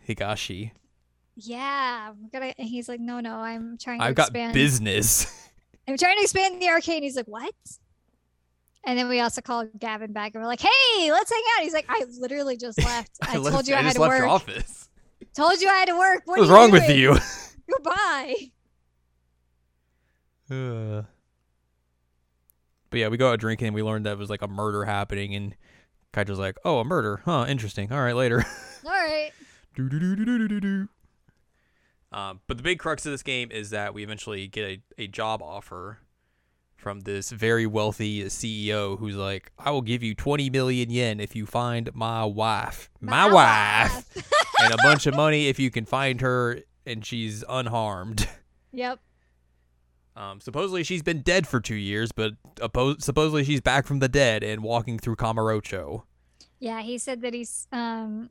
[0.09, 0.71] Higashi,
[1.37, 2.55] Yeah, we're gonna.
[2.59, 4.55] And he's like, no, no, I'm trying to I've got expand.
[4.55, 5.27] business.
[5.89, 6.97] I'm trying to expand the arcade.
[6.97, 7.55] And he's like, what?
[8.87, 11.65] And then we also called Gavin back and we're like, hey, let's hang out.
[11.65, 13.11] He's like, I literally just left.
[13.23, 14.19] I, left- told you I, had just to left work.
[14.21, 14.89] your office.
[15.35, 16.23] Told you I had to work.
[16.25, 17.17] What What was are you wrong with you?
[17.71, 18.35] Goodbye.
[20.51, 21.03] Uh.
[22.89, 24.85] But yeah, we go out drinking and we learned that it was like a murder
[24.85, 25.57] happening and
[26.13, 27.21] Kaito's like, Oh, a murder.
[27.25, 27.91] Huh, interesting.
[27.93, 28.47] All right, later.
[28.85, 29.33] All right.
[32.13, 35.07] Um, but the big crux of this game is that we eventually get a, a
[35.09, 35.99] job offer
[36.87, 41.35] from this very wealthy CEO who's like, I will give you 20 million yen if
[41.35, 42.89] you find my wife.
[43.01, 44.07] My, wife.
[44.61, 48.29] and a bunch of money if you can find her and she's unharmed.
[48.73, 49.01] Yep.
[50.17, 54.09] Um, supposedly she's been dead for two years, but oppo- supposedly she's back from the
[54.09, 56.03] dead and walking through Kamurocho.
[56.59, 58.29] Yeah, he said that he's um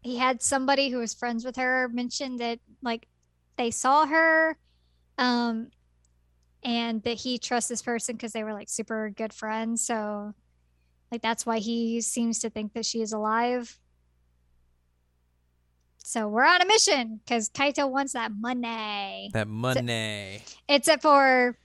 [0.00, 3.08] he had somebody who was friends with her mention that like
[3.56, 4.56] they saw her
[5.16, 5.70] um
[6.62, 9.86] and that he trusts this person because they were like super good friends.
[9.86, 10.34] So
[11.10, 13.78] like that's why he seems to think that she is alive.
[15.98, 19.30] So we're on a mission because Kaito wants that money.
[19.34, 20.42] That money.
[20.68, 21.56] Except for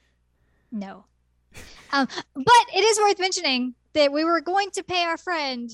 [0.72, 1.06] no.
[1.96, 5.70] Um, but it is worth mentioning that we were going to pay our friend.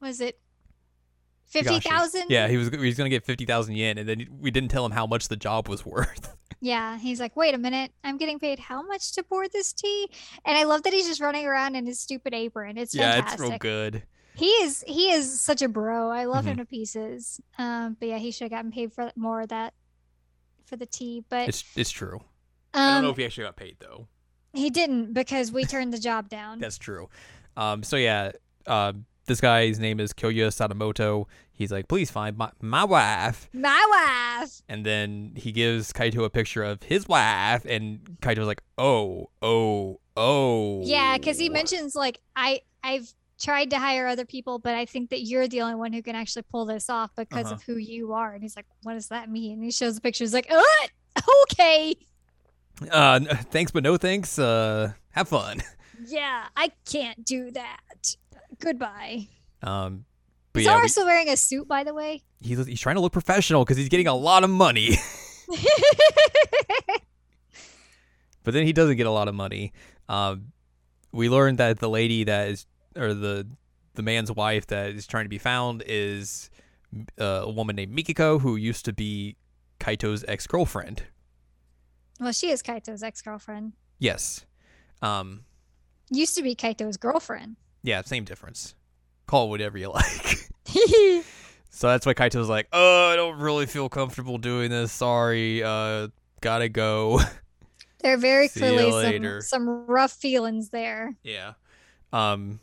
[0.00, 0.36] Was it
[1.46, 2.24] fifty thousand?
[2.28, 4.84] Yeah, he was he was gonna get fifty thousand yen, and then we didn't tell
[4.84, 6.36] him how much the job was worth.
[6.60, 10.08] Yeah, he's like, wait a minute, I'm getting paid how much to pour this tea?
[10.44, 12.76] And I love that he's just running around in his stupid apron.
[12.76, 13.40] It's yeah, fantastic.
[13.40, 14.02] it's real good.
[14.34, 16.10] He is he is such a bro.
[16.10, 16.48] I love Mhm.
[16.48, 17.40] him to pieces.
[17.58, 19.74] Um, but yeah, he should have gotten paid for more of that
[20.66, 21.24] for the tea.
[21.28, 22.20] But It's it's true.
[22.74, 24.06] I don't um, know if he actually got paid though.
[24.52, 26.58] he didn't because we turned the job down.
[26.58, 27.08] That's true.
[27.56, 28.32] Um, so yeah,
[28.66, 28.92] uh,
[29.26, 31.26] this guy's name is Kyoya Sadamoto.
[31.60, 33.50] He's like, please find my, my wife.
[33.52, 34.62] My wife.
[34.66, 40.00] And then he gives Kaito a picture of his wife, and Kaito's like, oh, oh,
[40.16, 40.80] oh.
[40.82, 45.10] Yeah, because he mentions like I I've tried to hire other people, but I think
[45.10, 47.56] that you're the only one who can actually pull this off because Uh-huh.
[47.56, 48.32] of who you are.
[48.32, 49.52] And he's like, what does that mean?
[49.58, 50.24] And he shows the picture.
[50.24, 50.62] He's like, uh,
[51.42, 51.94] okay,
[52.90, 53.20] Uh,
[53.50, 54.38] thanks, but no thanks.
[54.38, 55.60] Uh, have fun.
[56.06, 58.16] yeah, I can't do that.
[58.58, 59.28] Goodbye.
[59.62, 60.06] Um,
[60.52, 62.22] but He's yeah, we- also wearing a suit, by the way.
[62.40, 64.96] he's he's trying to look professional because he's getting a lot of money.
[68.44, 69.72] but then he doesn't get a lot of money.
[70.08, 70.52] Um,
[71.12, 73.46] we learned that the lady that is, or the
[73.94, 76.50] the man's wife that is trying to be found is
[77.20, 79.36] uh, a woman named Mikiko who used to be
[79.78, 81.02] Kaito's ex girlfriend.
[82.20, 83.72] well, she is Kaito's ex girlfriend.
[83.98, 84.46] Yes.
[85.02, 85.42] Um.
[86.12, 87.56] Used to be Kaito's girlfriend.
[87.82, 88.02] Yeah.
[88.02, 88.74] Same difference.
[89.30, 90.48] Call it whatever you like.
[91.70, 94.90] so that's why Kaito's like, "Oh, I don't really feel comfortable doing this.
[94.90, 95.62] Sorry.
[95.62, 96.08] Uh,
[96.40, 97.20] gotta go."
[98.02, 98.90] There are very clearly
[99.20, 101.14] some, some rough feelings there.
[101.22, 101.52] Yeah.
[102.14, 102.58] Um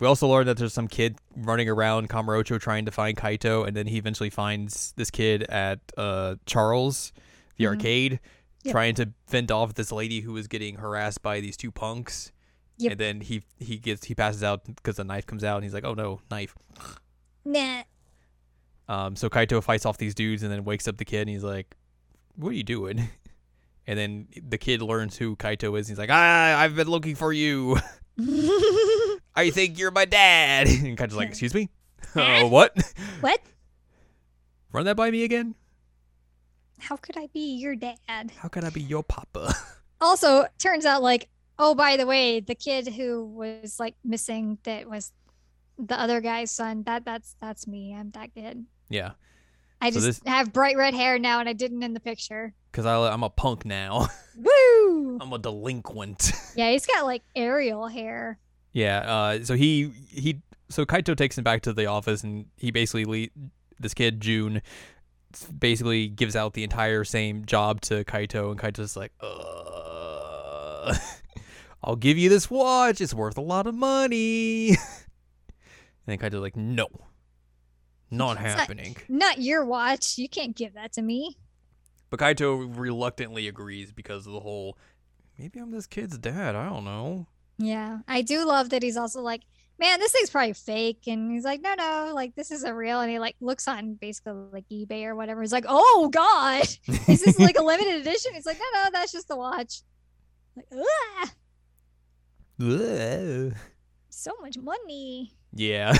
[0.00, 3.76] we also learned that there's some kid running around Kamurocho trying to find Kaito and
[3.76, 7.12] then he eventually finds this kid at uh Charles
[7.58, 7.68] the Mhm.
[7.68, 8.20] arcade
[8.64, 8.72] Yep.
[8.72, 12.32] trying to fend off this lady who was getting harassed by these two punks.
[12.78, 12.92] Yep.
[12.92, 15.74] And then he he gets he passes out because the knife comes out and he's
[15.74, 16.54] like, "Oh no, knife."
[17.46, 17.82] Nah.
[18.88, 21.44] Um so Kaito fights off these dudes and then wakes up the kid and he's
[21.44, 21.76] like,
[22.36, 23.08] "What are you doing?"
[23.86, 25.88] And then the kid learns who Kaito is.
[25.88, 27.76] And he's like, "Ah, I've been looking for you."
[29.36, 30.68] I think you're my dad.
[30.68, 31.68] And Kaito's like, excuse me?
[32.14, 32.76] Oh, what?
[33.20, 33.40] what?
[34.72, 35.54] Run that by me again?
[36.78, 38.32] How could I be your dad?
[38.38, 39.54] How could I be your papa?
[40.00, 41.28] Also, turns out like,
[41.58, 45.12] oh, by the way, the kid who was like missing that was
[45.78, 46.82] the other guy's son.
[46.84, 47.94] That that's that's me.
[47.94, 48.64] I'm that kid.
[48.88, 49.12] yeah,
[49.80, 52.54] I So just this- have bright red hair now, and I didn't in the picture.
[52.70, 54.08] because I'm a punk now.
[54.36, 55.18] Woo!
[55.20, 56.32] I'm a delinquent.
[56.56, 58.38] Yeah, he's got like Ariel hair.
[58.72, 58.98] yeah.
[59.00, 59.44] Uh.
[59.44, 60.40] So he he.
[60.70, 63.48] So Kaito takes him back to the office, and he basically le-
[63.80, 64.62] this kid June
[65.58, 70.94] basically gives out the entire same job to Kaito, and Kaito's like, uh,
[71.84, 73.00] I'll give you this watch.
[73.00, 74.68] It's worth a lot of money.
[74.70, 74.76] and
[76.06, 76.88] then Kaito's like, no,
[78.10, 78.96] not It's not- happening.
[79.08, 80.16] Not your watch.
[80.16, 81.36] You can't give that to me.
[82.10, 84.78] But Kaito reluctantly agrees because of the whole
[85.38, 86.54] maybe I'm this kid's dad.
[86.56, 87.26] I don't know.
[87.58, 89.42] Yeah, I do love that he's also like,
[89.78, 93.00] man, this thing's probably fake, and he's like, no, no, like this is a real,
[93.00, 95.40] and he like looks on basically like eBay or whatever.
[95.40, 96.62] He's like, oh god,
[97.08, 98.32] is this like a limited edition?
[98.34, 99.82] He's like, no, no, that's just the watch.
[100.56, 101.28] Like, ah, Ugh.
[104.10, 105.32] So much money.
[105.52, 105.96] yeah.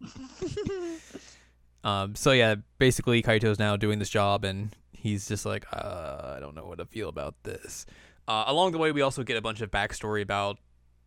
[1.84, 2.14] um.
[2.14, 6.54] So yeah, basically Kaito's now doing this job, and he's just like, uh, I don't
[6.54, 7.86] know what to feel about this.
[8.26, 10.58] Uh, along the way, we also get a bunch of backstory about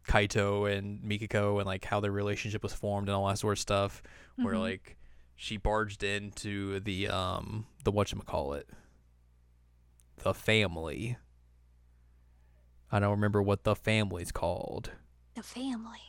[0.08, 3.60] Kaito and Mikiko and like how their relationship was formed and all that sort of
[3.60, 4.02] stuff.
[4.38, 4.62] Where Mhm.
[4.62, 4.98] like
[5.36, 8.68] she barged into the um the what call it,
[10.24, 11.18] the family.
[12.92, 14.92] I don't remember what the family's called.
[15.36, 16.00] the family.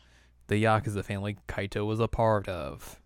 [0.48, 3.00] The Yakuza family Kaito was a part of.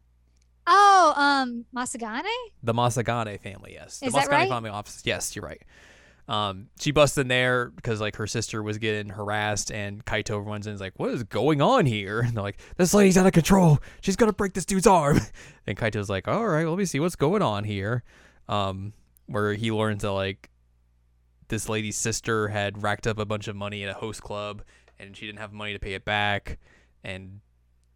[0.67, 2.25] Oh, um, Matsugane.
[2.63, 4.01] The Matsugane family, yes.
[4.01, 4.49] The Is that Matsugane right?
[4.49, 5.03] family office.
[5.05, 5.63] Yes, you're right.
[6.29, 10.67] Um, she busts in there because like her sister was getting harassed, and Kaito runs
[10.67, 13.27] in and is like, "What is going on here?" And they're like, "This lady's out
[13.27, 13.79] of control.
[14.01, 15.21] She's gonna break this dude's arm."
[15.69, 18.03] And Kaito's like, "All right, let me see what's going on here."
[18.49, 18.93] Um,
[19.27, 20.51] where he learns that like
[21.49, 24.63] this lady's sister had racked up a bunch of money in a host club
[24.99, 26.59] and she didn't have money to pay it back
[27.05, 27.41] and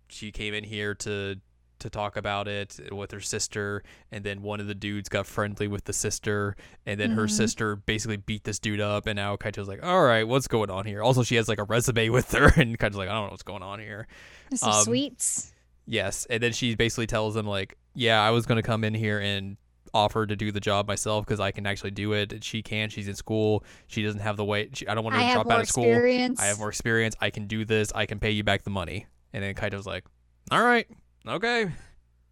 [0.08, 1.36] she came in here to
[1.78, 3.82] to talk about it with her sister
[4.12, 7.30] and then one of the dudes got friendly with the sister and then her Mhm.
[7.30, 10.84] sister basically beat this dude up and now Kaito's like all right what's going on
[10.84, 13.30] here also she has like a resume with her and Kaito's like I don't know
[13.30, 14.06] what's going on here
[14.54, 15.52] Some Um, sweets.
[15.86, 19.18] Yes, and then she basically tells them like, "Yeah, I was gonna come in here
[19.18, 19.56] and
[19.94, 22.32] offer to do the job myself because I can actually do it.
[22.32, 22.88] And she can.
[22.90, 23.64] She's in school.
[23.88, 24.76] She doesn't have the weight.
[24.76, 25.84] She, I don't want her I to drop out of school.
[25.84, 26.40] experience.
[26.40, 27.14] I have more experience.
[27.20, 27.92] I can do this.
[27.94, 30.04] I can pay you back the money." And then Kaito's like,
[30.50, 30.86] "All right,
[31.26, 31.70] okay."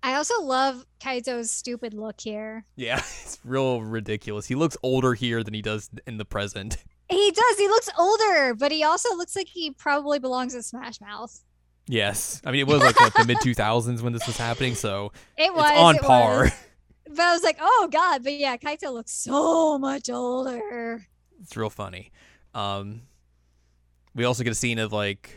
[0.02, 2.64] I also love Kaito's stupid look here.
[2.76, 4.46] Yeah, it's real ridiculous.
[4.46, 6.76] He looks older here than he does in the present.
[7.10, 7.56] He does.
[7.58, 11.42] He looks older, but he also looks like he probably belongs in Smash Mouth.
[11.86, 14.74] Yes, I mean it was like what the mid two thousands when this was happening,
[14.74, 16.42] so It was on it par.
[16.44, 16.52] was.
[17.08, 18.22] But I was like, oh god.
[18.24, 21.06] But yeah, Kaito looks so much older.
[21.40, 22.10] It's real funny.
[22.54, 23.02] Um,
[24.14, 25.30] we also get a scene of like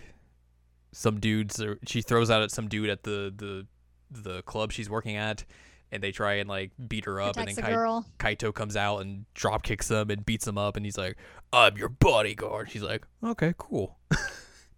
[0.91, 1.61] some dudes.
[1.61, 3.67] Or she throws out at some dude at the the
[4.09, 5.45] the club she's working at,
[5.91, 8.01] and they try and like beat her up, and then Kai-.
[8.19, 11.17] Kaito comes out and drop kicks them and beats them up, and he's like,
[11.53, 13.97] "I'm your bodyguard." She's like, "Okay, cool."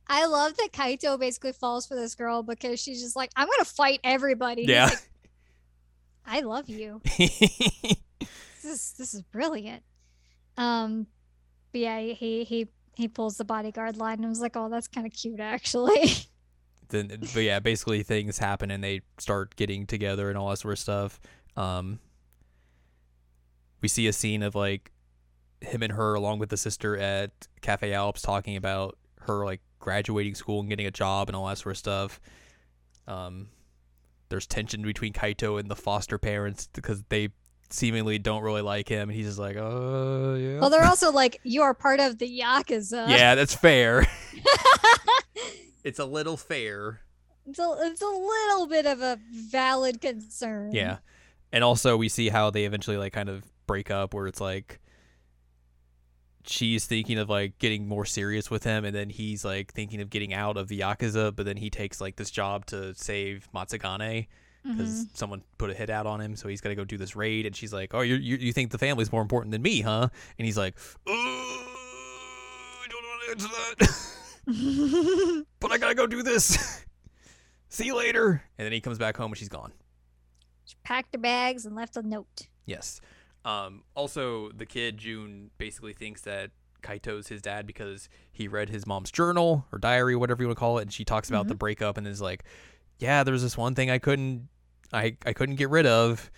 [0.08, 3.66] I love that Kaito basically falls for this girl because she's just like, I'm gonna
[3.66, 4.64] fight everybody.
[4.64, 4.86] Yeah.
[4.86, 5.10] like,
[6.26, 7.02] I love you.
[8.64, 9.84] This is this is brilliant.
[10.58, 11.08] Um,
[11.72, 14.88] but yeah, he he he pulls the bodyguard line and I was like, oh, that's
[14.88, 16.14] kind of cute actually.
[16.90, 20.74] then, but yeah, basically things happen and they start getting together and all that sort
[20.74, 21.20] of stuff.
[21.58, 22.00] Um,
[23.82, 24.92] we see a scene of like
[25.60, 30.36] him and her along with the sister at Cafe Alps talking about her like graduating
[30.36, 32.22] school and getting a job and all that sort of stuff.
[33.08, 33.48] Um,
[34.34, 37.30] there's tension between Kaito and the foster parents because they
[37.70, 41.40] seemingly don't really like him, and he's just like, "Uh, yeah, well, they're also like,
[41.44, 43.08] you are part of the yakuza.
[43.10, 44.08] yeah, that's fair.
[45.84, 47.02] it's a little fair."
[47.46, 50.72] it's a it's a little bit of a valid concern.
[50.72, 50.98] Yeah.
[51.52, 54.80] And also we see how they eventually like kind of break up where it's like
[56.46, 60.10] she's thinking of like getting more serious with him and then he's like thinking of
[60.10, 64.28] getting out of the yakuza but then he takes like this job to save Matsugane
[64.64, 65.18] because Mhm.
[65.18, 67.46] someone put a hit out on him so he's got to go do this raid
[67.46, 70.08] and she's like oh you you you think the family's more important than me huh
[70.38, 70.76] and he's like
[71.08, 73.48] "Uh, I don't want to answer
[73.80, 76.86] that but I got to go do this
[77.70, 79.72] see you later and then he comes back home and she's gone
[80.66, 82.48] She packed her bags and left a note.
[82.66, 83.02] Yes.
[83.46, 88.86] Um, also, the kid June basically thinks that Kaito's his dad because he read his
[88.86, 91.56] mom's journal or diary, whatever you want to call it, and she talks about the
[91.56, 92.44] breakup and is like,
[93.00, 94.50] "Yeah, there's this one thing I couldn't,
[94.92, 96.32] I I couldn't get rid of."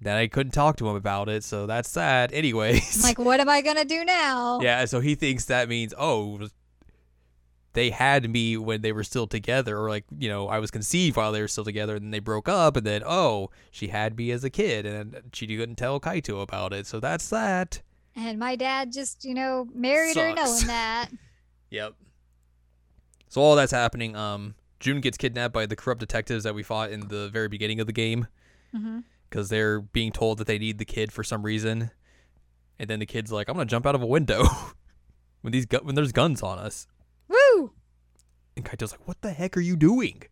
[0.00, 2.32] Then I couldn't talk to him about it, so that's sad.
[2.34, 4.60] Anyways, like, what am I gonna do now?
[4.60, 6.48] yeah, so he thinks that means oh,
[7.74, 11.16] they had me when they were still together, or like you know I was conceived
[11.16, 14.16] while they were still together, and then they broke up, and then oh she had
[14.16, 17.82] me as a kid, and she couldn't tell Kaito about it, so that's that.
[18.14, 21.08] And my dad just, you know, married her knowing that.
[21.70, 21.94] Yep.
[23.30, 24.14] So all that's happening.
[24.14, 27.80] Um, June gets kidnapped by the corrupt detectives that we fought in the very beginning
[27.80, 28.26] of the game
[28.72, 29.00] hmm
[29.30, 31.90] because they're being told that they need the kid for some reason,
[32.78, 34.44] and then the kid's like, "I'm gonna jump out of a window
[35.40, 36.86] when these gu- when there's guns on us."
[38.56, 40.22] And Kaito's like, "What the heck are you doing?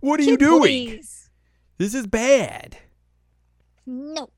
[0.00, 0.62] What are you doing?
[0.62, 1.30] please.
[1.78, 2.78] This is bad."
[3.86, 4.30] No.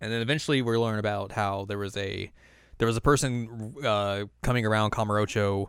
[0.00, 2.32] And then eventually we learn about how there was a
[2.78, 5.68] there was a person uh, coming around Kamurocho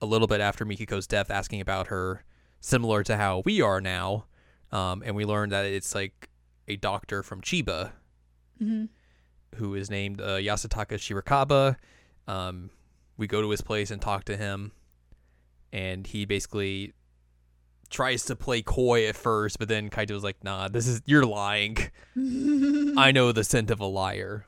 [0.00, 2.24] a little bit after Mikiko's death, asking about her,
[2.60, 4.26] similar to how we are now.
[4.72, 6.28] Um, and we learned that it's like
[6.68, 7.92] a doctor from Chiba
[8.58, 8.86] hmm
[9.54, 11.76] who is named uh, Yasutaka Shirakawa.
[12.28, 12.70] Um,
[13.16, 14.72] we go to his place and talk to him,
[15.72, 16.92] and he basically
[17.88, 21.76] tries to play coy at first, but then Kaito's like, "Nah, this is you're lying.
[22.96, 24.46] I know the scent of a liar."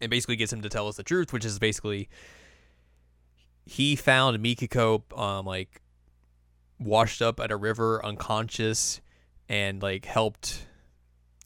[0.00, 2.08] And basically gets him to tell us the truth, which is basically
[3.66, 5.82] he found Mikiko um like
[6.78, 9.00] washed up at a river unconscious
[9.48, 10.66] and like helped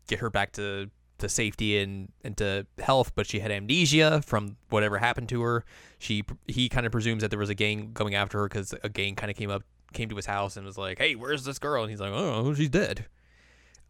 [0.07, 0.91] get her back to
[1.25, 5.65] to safety and and to health but she had amnesia from whatever happened to her
[5.99, 8.89] she he kind of presumes that there was a gang going after her because a
[8.89, 9.63] gang kind of came up
[9.93, 12.53] came to his house and was like hey where's this girl and he's like oh
[12.55, 13.07] she's dead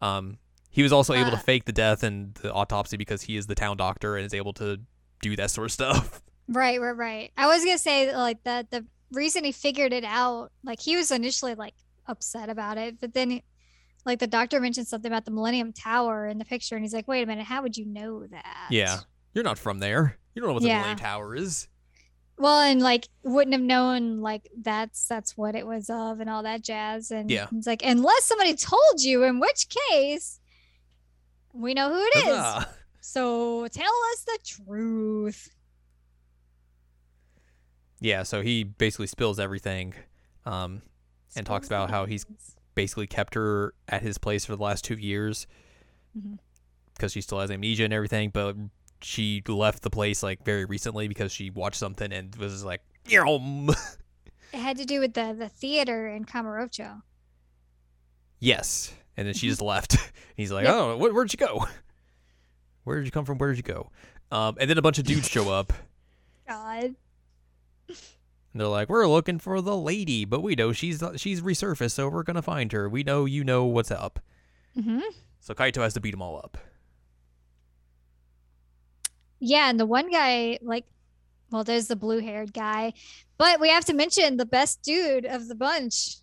[0.01, 0.37] um
[0.69, 1.39] he was also able to Uh.
[1.39, 4.53] fake the death and the autopsy because he is the town doctor and is able
[4.53, 4.79] to
[5.21, 7.31] do that sort of stuff Right, right, right.
[7.37, 11.09] I was gonna say like that the reason he figured it out, like he was
[11.09, 11.73] initially like
[12.07, 13.43] upset about it, but then he,
[14.05, 17.07] like the doctor mentioned something about the Millennium Tower in the picture, and he's like,
[17.07, 18.99] "Wait a minute, how would you know that?" Yeah.
[19.33, 20.17] You're not from there.
[20.33, 20.77] You don't know what the Yeah.
[20.77, 21.67] Millennium Tower is.
[22.37, 26.43] Well, and like wouldn't have known like that's that's what it was of and all
[26.43, 27.09] that jazz.
[27.11, 27.47] And Yeah.
[27.55, 30.39] it's like unless somebody told you, in which case
[31.53, 32.65] we know who it is.
[33.01, 35.49] So tell us the truth.
[38.01, 39.93] Yeah, so he basically spills everything.
[40.45, 40.81] Um,
[41.37, 42.25] And talks about how he's-
[42.75, 45.47] basically kept her at his place for the last two years
[46.93, 48.29] because she still has amnesia and everything.
[48.29, 48.55] But
[49.01, 53.69] she left the place like very recently because she watched something and was like, "Yum."
[54.53, 57.01] It had to do with the the theater in Kamurocho.
[58.39, 58.93] yes.
[59.17, 59.97] And then she just left.
[60.35, 60.73] He's like, Yep.
[60.75, 61.65] "Oh, where, where'd you go?
[62.83, 63.37] Where did you come from?
[63.39, 63.89] Where did you go?"
[64.31, 65.73] Um, and then a bunch of dudes show up.
[66.47, 66.95] God.
[68.55, 72.07] And they're like, "We're looking for the lady, but we know she's she's resurfaced, so
[72.07, 72.87] we're gonna find her.
[72.87, 74.21] We know you know what's up."
[74.81, 75.01] hmm
[75.41, 76.57] So Kaito has to beat them all up.
[79.41, 80.85] Yeah, and the one guy, like,
[81.51, 82.93] well, there's the blue haired guy,
[83.37, 86.19] but we have to mention the best dude of the bunch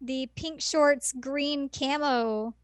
[0.00, 2.54] the pink shorts, green camo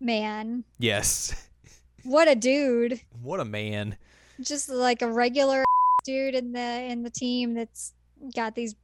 [0.00, 0.64] man.
[0.78, 1.48] Yes.
[2.02, 3.00] What a dude.
[3.22, 3.96] What a man.
[4.40, 5.64] Just like a regular
[6.04, 7.92] dude in the in the team that's
[8.34, 8.74] got these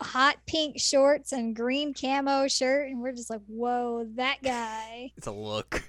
[0.00, 5.26] hot pink shorts and green camo shirt and we're just like whoa that guy It's
[5.26, 5.82] a look.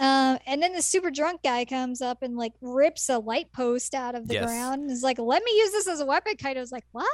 [0.00, 3.94] Um, and then the super drunk guy comes up and like rips a light post
[3.96, 4.44] out of the Yes.
[4.44, 7.08] ground and is like, "Let me use this as a weapon." Kaito's like, "What?"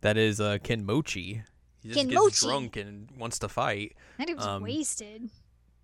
[0.00, 1.42] That is uh, Kenmochi.
[1.82, 2.40] He just gets Kenmochi.
[2.40, 3.96] drunk and wants to fight.
[4.18, 5.28] And he was Um, wasted.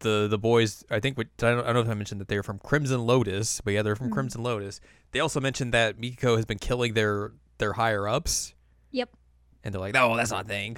[0.01, 2.29] The the boys, I think, what- I don't, I don't know if I mentioned that
[2.29, 4.13] they're from Crimson Lotus, but yeah, they're from Mhm.
[4.13, 4.81] Crimson Lotus.
[5.13, 8.55] They also mentioned that Mikiko has been killing their their higher ups,
[8.91, 9.17] Yep.
[9.65, 10.77] and they're like, "No, that's not a thing.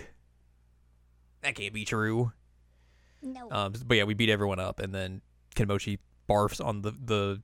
[1.42, 2.32] That can't be true."
[3.20, 3.50] No.
[3.50, 5.22] Um, but yeah, we beat everyone up, and then
[5.56, 5.98] Kenmochi
[6.28, 7.42] barfs on the the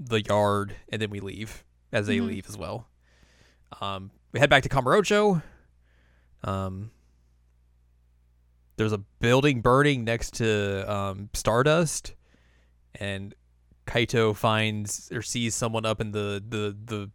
[0.00, 1.62] the yard, and then we leave
[1.92, 2.26] as they Mhm.
[2.26, 2.88] leave as well.
[3.80, 5.42] Um, we head back to Kamurocho.
[6.42, 6.90] Um,
[8.80, 12.14] there's a building burning next to um, Stardust,
[12.94, 13.34] and
[13.86, 17.10] Kaito finds or sees someone up in the the the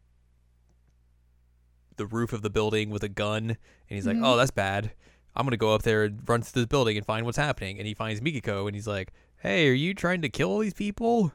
[1.96, 3.58] the roof of the building with a gun, and
[3.88, 4.26] he's like, Mhm.
[4.26, 4.92] "Oh, that's bad.
[5.36, 7.88] I'm gonna go up there and run through this building and find what's happening." And
[7.88, 11.32] he finds Mikiko, and he's like, "Hey, are you trying to kill these people?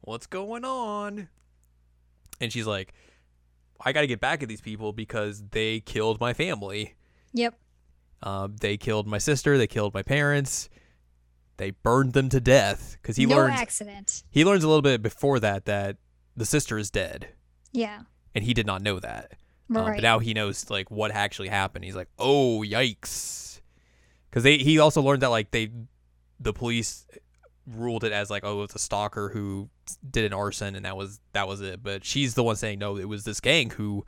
[0.00, 1.28] What's going on?"
[2.40, 2.94] And she's like,
[3.84, 6.94] "I got to get back at these people because they killed my family.
[7.34, 7.58] yep.
[8.22, 9.56] Um, they killed my sister.
[9.58, 10.68] They killed my parents.
[11.56, 14.22] They burned them to death." Because he no learns accident.
[14.30, 15.96] he learns a little bit before that that
[16.36, 17.28] the sister is dead,
[17.72, 18.02] Yeah.
[18.34, 19.32] and he did not know that.
[19.70, 19.96] Um, Right.
[19.96, 21.84] but now he knows like what actually happened.
[21.84, 23.60] He's like, "Oh, yikes!"
[24.30, 25.70] Because they he also learned that like they
[26.40, 27.06] the police
[27.66, 29.68] ruled it as like, "Oh, it's a stalker who
[30.08, 31.82] did an arson," and that was that was it.
[31.82, 34.04] But she's the one saying, "No, it was this gang who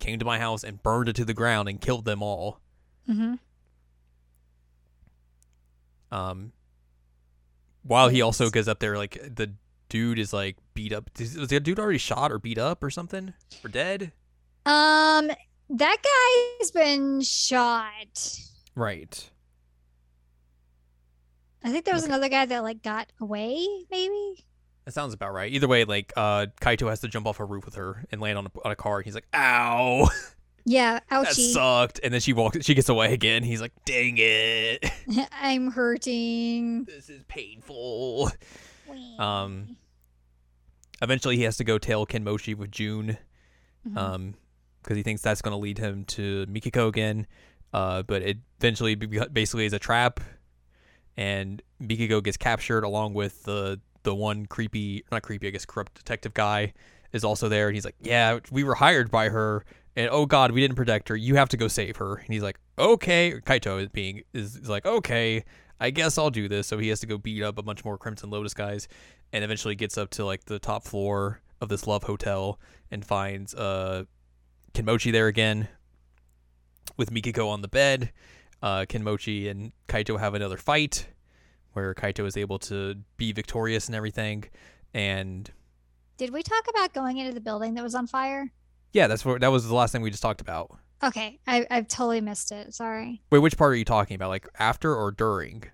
[0.00, 2.60] came to my house and burned it to the ground and killed them all."
[3.06, 3.34] hmm
[6.14, 6.52] Um,
[7.82, 9.52] while he also goes up there, like the
[9.88, 11.10] dude is like beat up.
[11.18, 13.34] Was the dude already shot or beat up or something
[13.64, 14.12] or dead?
[14.64, 15.30] Um,
[15.70, 15.96] that
[16.60, 18.38] guy's been shot.
[18.74, 19.30] Right.
[21.62, 22.12] I think there was Okay.
[22.12, 24.44] another guy that like got away, maybe.
[24.84, 25.50] That sounds about right.
[25.52, 28.36] Either way, like uh, Kaito has to jump off a roof with her and land
[28.38, 28.98] on a, on a car.
[28.98, 30.08] And he's like, "Ow,
[30.64, 32.64] Yeah, that sucked." And then she walks.
[32.64, 33.42] She gets away again.
[33.42, 34.84] He's like, "Dang it,
[35.32, 36.84] I'm hurting.
[36.84, 38.30] this is painful."
[39.18, 39.76] Um,
[41.02, 43.18] Eventually, he has to go tell Kenmochi with June,
[43.86, 43.96] Mhm.
[43.98, 44.34] um,
[44.82, 47.26] because he thinks that's going to lead him to Mikiko again.
[47.72, 50.20] Uh, but it eventually basically is a trap,
[51.16, 55.94] and Mikiko gets captured along with the the one creepy, not creepy, I guess corrupt
[55.94, 56.72] detective guy
[57.12, 59.64] is also there, and he's like, "Yeah, we were hired by her,
[59.96, 61.16] and oh God, we didn't protect her.
[61.16, 64.68] You have to go save her." And he's like, "Okay." Kaito is being is, is
[64.68, 65.44] like, "Okay,
[65.80, 67.98] I guess I'll do this." So he has to go beat up a bunch more
[67.98, 68.88] Crimson Lotus guys,
[69.32, 72.58] and eventually gets up to like the top floor of this love hotel
[72.90, 74.04] and finds uh
[74.74, 75.68] Kenmochi there again
[76.96, 78.12] with Mikiko on the bed.
[78.62, 81.08] Uh, Kenmochi and Kaito have another fight
[81.72, 84.44] where Kaito is able to be victorious and everything.
[84.92, 85.50] And
[86.16, 88.52] Did we talk about going into the building that was on fire?
[88.94, 90.70] Yeah, that's what that was the last thing we just talked about.
[91.02, 92.72] Okay, I, I've totally missed it.
[92.74, 93.20] Sorry.
[93.30, 94.30] Wait, which part are you talking about?
[94.30, 95.64] Like after or during?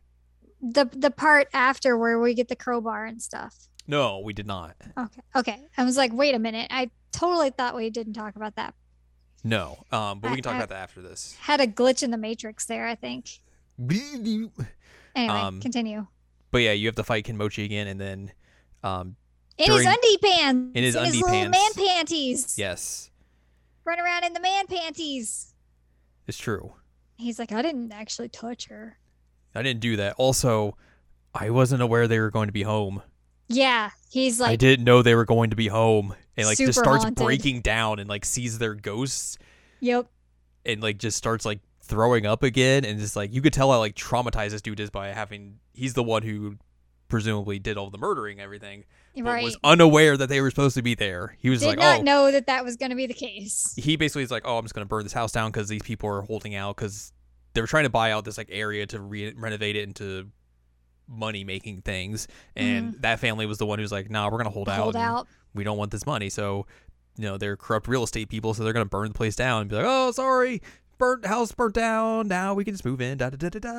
[0.60, 3.68] The the part after where we get the crowbar and stuff.
[3.86, 4.74] No, we did not.
[4.98, 5.20] Okay.
[5.36, 5.68] Okay.
[5.78, 6.68] I was like, wait a minute.
[6.70, 8.74] I totally thought we didn't talk about that.
[9.42, 11.36] No, um, but we can talk I- about that after this.
[11.40, 13.28] Had a glitch in the matrix there, I think.
[13.80, 14.50] Anyway,
[15.16, 16.06] Um, continue.
[16.50, 18.32] But yeah, you have to fight Kenmochi again, and then,
[18.82, 19.16] um,
[19.58, 20.70] In during- his undie pants.
[20.74, 21.58] in his undie little pants.
[21.76, 22.54] man panties.
[22.58, 23.09] yes,
[23.90, 25.52] Run around in the man panties.
[26.28, 26.74] it's true.
[27.16, 28.96] He's like, I didn't actually touch her.
[29.52, 30.14] I didn't do that.
[30.16, 30.76] Also,
[31.34, 33.02] I wasn't aware they were going to be home.
[33.48, 36.78] Yeah, he's like I didn't know they were going to be home, and like just
[36.78, 37.24] starts haunted.
[37.24, 39.38] breaking down and like sees their ghosts
[39.80, 40.06] yep.
[40.64, 43.78] and like just starts like throwing up again and just like you could tell how
[43.80, 46.56] like traumatized this dude is by having he's the one who
[47.10, 48.84] presumably did all the murdering and everything
[49.18, 49.42] Right.
[49.44, 52.02] was unaware that they were supposed to be there he was Did like not oh
[52.02, 53.74] know that that was going to be the case.
[53.76, 56.08] he basically is like oh i'm just gonna burn this house down because these people
[56.08, 57.12] are holding out because
[57.52, 60.28] they were trying to buy out this like area to re- renovate it into
[61.08, 64.80] money making things and that family was the one who's like nah we're hold, Mm-hmm.
[64.80, 65.28] Hold out, out.
[65.54, 66.66] we don't want this money so
[67.16, 69.70] you know they're corrupt real estate people so they're gonna burn the place down and
[69.70, 70.62] be like oh sorry
[71.00, 73.70] burnt house burnt down now we can just move in da da da da da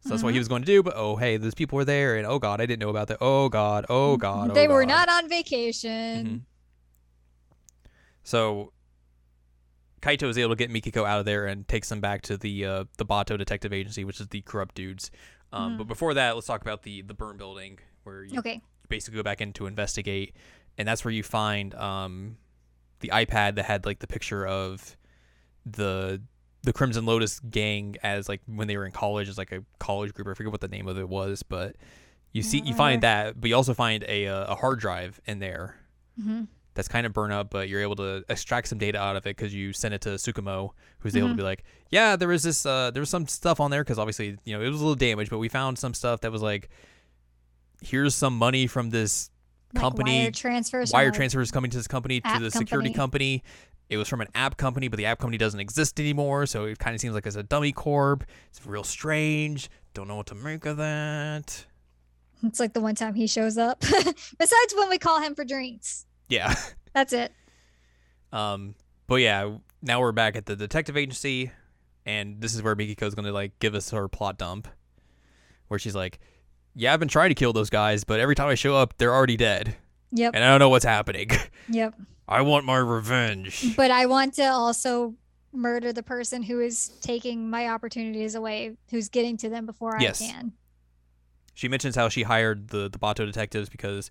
[0.00, 0.32] so that's what Mm-hmm.
[0.34, 2.60] he was going to do but oh hey those people were there and oh god
[2.60, 6.26] i didn't know about that oh god oh god oh, they were not on vacation.
[6.26, 6.40] Mhm.
[8.22, 8.72] So
[10.00, 12.64] Kaito is able to get Mikiko out of there and takes them back to the
[12.64, 15.10] uh, the Bato Detective Agency, which is the corrupt dudes.
[15.52, 18.60] Um, But before that, let's talk about the the burn building where you Okay.
[18.88, 20.36] basically go back in to investigate,
[20.76, 22.36] and that's where you find um,
[23.00, 24.96] the iPad that had like the picture of
[25.66, 26.22] the
[26.62, 30.12] the Crimson Lotus gang as like when they were in college as like a college
[30.14, 30.28] group.
[30.28, 31.76] I forget what the name of it was, but
[32.32, 35.38] you see you find that, but you also find a uh, a hard drive in
[35.38, 35.76] there
[36.20, 36.44] hmm
[36.74, 39.36] that's kind of burnt up, but you're able to extract some data out of it
[39.36, 42.64] because you send it to Tsukumo, who's able to be like, yeah, there was this,
[42.64, 44.94] uh, there was some stuff on there because obviously, you know, it was a little
[44.94, 46.68] damaged, but we found some stuff that was like,
[47.82, 49.28] here's some money from this
[49.74, 50.92] Like company, wire transfers.
[50.92, 53.42] wire transfers coming to this company to the security company.
[53.90, 56.78] It was from an app company, but the app company doesn't exist anymore, so it
[56.78, 58.24] kind of seems like it's a dummy corp.
[58.50, 59.70] It's real strange.
[59.94, 61.64] Don't know what to make of that.
[62.44, 63.80] It's like the one time he shows up.
[63.80, 66.06] Besides when we call him for drinks.
[66.28, 66.54] Yeah.
[66.92, 67.32] That's it.
[68.32, 68.74] Um,
[69.06, 71.50] but yeah, now we're back at the detective agency,
[72.04, 74.68] and this is where Mikiko's gonna like give us her plot dump,
[75.68, 76.18] where she's like,
[76.74, 79.14] "Yeah, I've been trying to kill those guys, but every time I show up, they're
[79.14, 79.76] already dead,
[80.12, 80.34] Yep.
[80.34, 81.30] and I don't know what's happening.
[81.70, 81.94] Yep.
[82.28, 85.14] I want my revenge." But I want to also
[85.52, 90.20] murder the person who is taking my opportunities away, who's getting to them before Yes.
[90.22, 90.52] I can.
[91.54, 94.10] She mentions how she hired the the Bato detectives because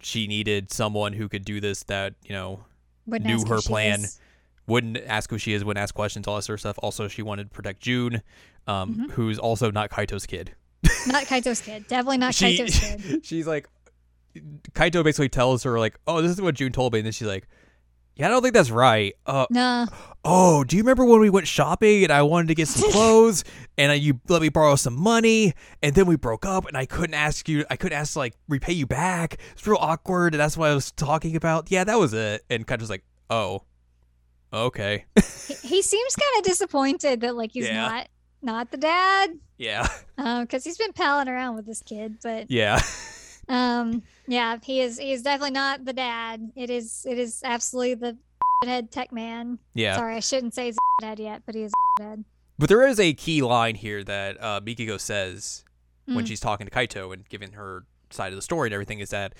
[0.00, 2.64] she needed someone who could do this that you know
[3.06, 4.00] Wouldn't Knew her plan.
[4.04, 4.18] is.
[4.66, 6.78] wouldn't ask who she is, wouldn't ask questions, all that sort of stuff.
[6.78, 8.22] Also, she wanted to protect June,
[8.68, 9.04] um, Mm-hmm.
[9.10, 10.54] who's also not Kaito's kid.
[11.08, 11.86] Not Kaito's kid.
[11.88, 13.24] Definitely not she, Kaito's kid.
[13.26, 13.68] she's like,
[14.72, 17.26] Kaito basically tells her like, "Oh, this is what June told me," and then she's
[17.28, 17.48] like,
[18.16, 19.86] "Yeah, I don't think that's right." Uh, Nah.
[20.24, 23.42] oh, do you remember when we went shopping and I wanted to get some clothes
[23.78, 26.86] and uh, you let me borrow some money and then we broke up and I
[26.86, 29.38] couldn't ask you, I couldn't ask to, like repay you back.
[29.52, 31.70] It's real awkward, and that's what I was talking about.
[31.70, 32.42] Yeah, that was it.
[32.50, 33.62] And Kaito's like, "Oh,
[34.52, 37.74] okay, He, he seems kind of disappointed that like he's Yeah.
[37.88, 38.08] not
[38.42, 39.38] not the dad.
[39.58, 42.80] yeah, Um, because he's been palling around with this kid, but yeah."
[43.48, 46.52] um, yeah, he is he is definitely not the dad.
[46.56, 48.16] It is it is absolutely the
[48.64, 49.58] head tech man.
[49.74, 49.96] Yeah.
[49.96, 52.24] Sorry, I shouldn't say he's a head yet, but he is a head.
[52.58, 55.64] But there is a key line here that uh, Mikiko says
[56.06, 56.28] when Mm.
[56.28, 59.34] she's talking to Kaito and giving her side of the story and everything is that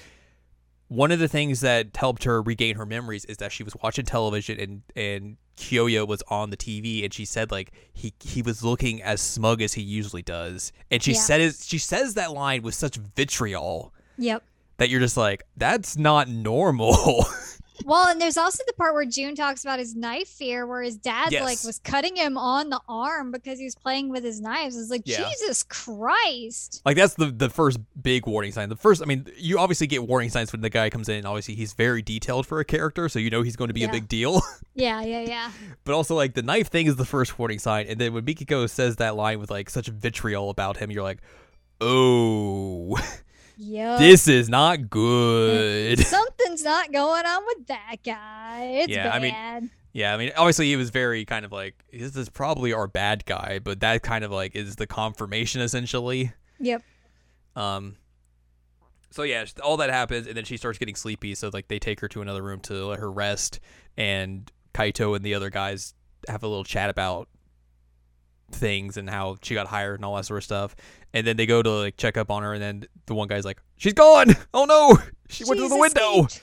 [0.89, 4.05] one of the things that helped her regain her memories is that she was watching
[4.05, 8.65] television and and Kyoya was on the TV and she said like he he was
[8.65, 11.19] looking as smug as he usually does and she Yeah.
[11.21, 14.43] said it, she says that line with such vitriol Yep.
[14.81, 17.25] That you're just like that's not normal.
[17.85, 20.97] Well, and there's also the part where June talks about his knife fear, where his
[20.97, 24.77] dad like was cutting him on the arm because he was playing with his knives.
[24.77, 25.27] It's like Yeah.
[25.29, 26.83] Jesus Christ.
[26.85, 28.69] Like that's the the first big warning sign.
[28.69, 31.17] The first, I mean, you obviously get warning signs when the guy comes in.
[31.17, 33.85] and Obviously, he's very detailed for a character, so you know he's going to be
[33.85, 34.43] a big deal.
[34.73, 35.51] Yeah, yeah, yeah.
[35.85, 38.71] but also, like the knife thing is the first warning sign, and then when Mikiko
[38.71, 41.19] says that line with like such vitriol about him, you're like,
[41.81, 42.97] oh,
[43.63, 43.99] Yep.
[43.99, 45.99] this is not good.
[46.07, 48.63] Something's not going on with that guy.
[48.85, 52.15] It's Yeah, I mean- yeah, I mean, obviously, he was very kind of like this
[52.17, 56.33] is probably our bad guy, but that kind of like is the confirmation essentially.
[56.59, 56.83] yep.
[57.57, 57.97] Um.
[59.11, 61.35] So yeah, all that happens, and then she starts getting sleepy.
[61.35, 63.59] So like they take her to another room to let her rest,
[63.97, 65.95] and Kaito and the other guys
[66.29, 67.29] have a little chat about
[68.51, 70.77] things and how she got hired and all that sort of stuff.
[71.13, 73.45] And then they go to like check up on her, and then the one guy's
[73.45, 74.35] like, "She's gone!
[74.55, 74.99] Oh no,
[75.29, 76.43] she went through the window." escaped.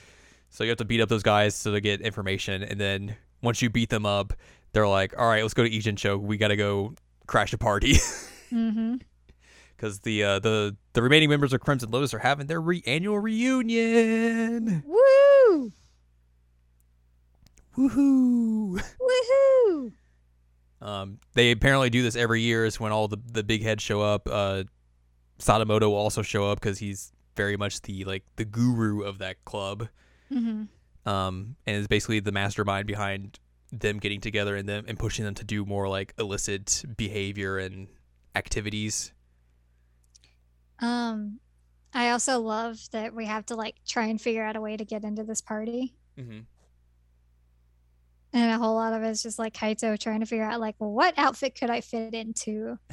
[0.50, 3.62] So you have to beat up those guys so to get information, and then once
[3.62, 4.34] you beat them up,
[4.74, 6.20] they're like, "All right, let's go to Ijincho.
[6.20, 6.96] We got to go
[7.28, 7.96] crash a party."
[8.50, 8.96] Mm-hmm.
[9.76, 13.20] because the uh, the the remaining members of Crimson Lotus are having their re- annual
[13.20, 14.84] reunion.
[14.86, 15.74] Woo!
[17.78, 18.82] Woohoo!
[19.02, 19.92] Woohoo!
[20.82, 22.66] Um, they apparently do this every year.
[22.66, 24.28] Is when all the the big heads show up.
[24.32, 24.64] Uh,
[25.40, 29.44] Sadamoto will also show up because he's very much the like the guru of that
[29.46, 29.88] club.
[30.30, 30.64] hmm
[31.06, 33.40] Um, and is basically the mastermind behind
[33.72, 37.88] them getting together and them and pushing them to do more like illicit behavior and
[38.36, 39.12] activities.
[40.80, 41.40] Um,
[41.94, 44.86] I also love that we have to like try and figure out a way to
[44.86, 45.96] get into this party.
[46.18, 46.40] Mm-hmm.
[48.34, 50.76] And a whole lot of it is just like Kaito trying to figure out like,
[50.80, 52.78] well, what outfit could I fit into?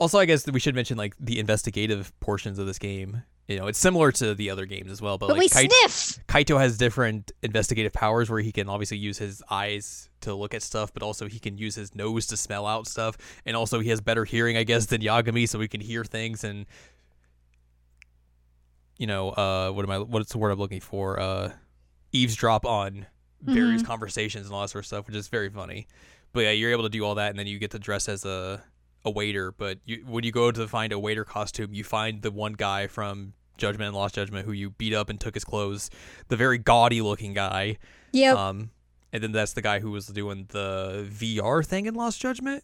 [0.00, 3.24] Also, I guess that we should mention like the investigative portions of this game.
[3.48, 5.66] You know, it's similar to the other games as well, but, But, like we Kai-
[5.66, 6.24] sniff.
[6.28, 10.62] Kaito has different investigative powers where he can obviously use his eyes to look at
[10.62, 13.88] stuff, but also he can use his nose to smell out stuff, and also he
[13.88, 16.66] has better hearing, I guess, than Yagami, so he can hear things and
[18.98, 19.98] you know, uh, what am I?
[19.98, 21.18] What's the word I'm looking for?
[21.18, 21.52] Uh,
[22.12, 23.06] eavesdrop on
[23.42, 25.86] various conversations and all that sort of stuff, which is very funny.
[26.32, 28.24] But yeah, you're able to do all that, and then you get to dress as
[28.24, 28.62] a
[29.04, 29.52] a waiter.
[29.52, 32.86] But you, when you go to find a waiter costume, you find the one guy
[32.86, 35.90] from Judgment and Lost Judgment who you beat up and took his clothes,
[36.28, 37.78] the very gaudy looking guy.
[38.12, 38.36] Yep.
[38.36, 38.70] Um,
[39.12, 42.62] and then that's the guy who was doing the VR thing in Lost Judgment.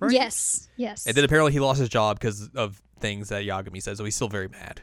[0.00, 0.12] right?
[0.12, 0.68] Yes.
[0.76, 1.06] Yes.
[1.06, 4.14] And then apparently he lost his job because of things that Yagami says, so he's
[4.14, 4.80] still very mad.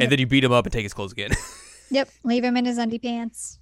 [0.00, 1.30] And then you beat him up and take his clothes again.
[1.90, 2.08] yep.
[2.22, 3.57] Leave him in his undie pants.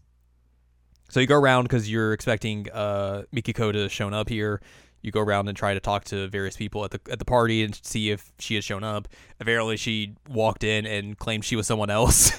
[1.08, 4.60] So you go around because you're expecting uh, Mikiko to shown up here.
[5.02, 7.62] You go around and try to talk to various people at the at the party
[7.62, 9.06] and see if she has shown up.
[9.38, 12.32] Apparently, she walked in and claimed she was someone else.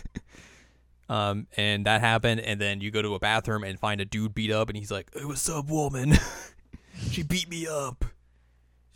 [1.09, 2.41] um, and that happened.
[2.41, 4.91] And then you go to a bathroom and find a dude beat up, and he's
[4.91, 6.15] like, "It was up, woman?
[7.09, 8.03] she beat me up.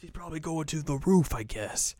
[0.01, 1.95] She's probably going to the roof, I guess."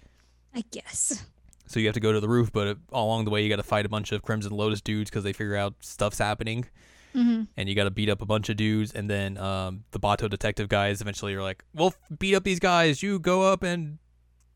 [0.53, 1.26] I guess.
[1.67, 3.63] So you have to go to the roof, but along the way you got to
[3.63, 6.65] fight a bunch of Crimson Lotus dudes because they figure out stuff's happening
[7.14, 9.99] hmm and you got to beat up a bunch of dudes, and then um, the
[9.99, 13.03] Bato detective guys eventually are like, "We'll beat up these guys.
[13.03, 13.97] You go up and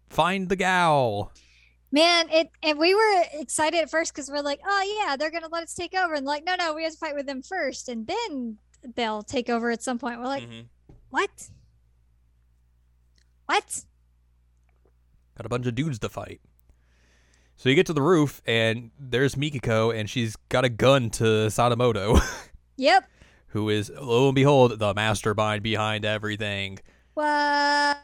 [0.09, 1.31] find the gal."
[1.91, 5.47] Man, it and we were excited at first because we're like, oh yeah, they're gonna
[5.51, 7.87] let us take over, and like, no, no, we have to fight with them first,
[7.89, 8.57] and then
[8.95, 10.19] they'll take over at some point.
[10.19, 10.65] We're like, Mhm.
[11.09, 11.49] what?
[13.45, 13.85] What?
[15.37, 16.41] Got a bunch of dudes to fight.
[17.57, 21.23] So you get to the roof, and there's Mikiko, and she's got a gun to
[21.47, 22.19] Sadamoto,
[22.77, 23.05] Yep.
[23.47, 26.79] who is lo and behold the mastermind behind everything.
[27.13, 27.97] What?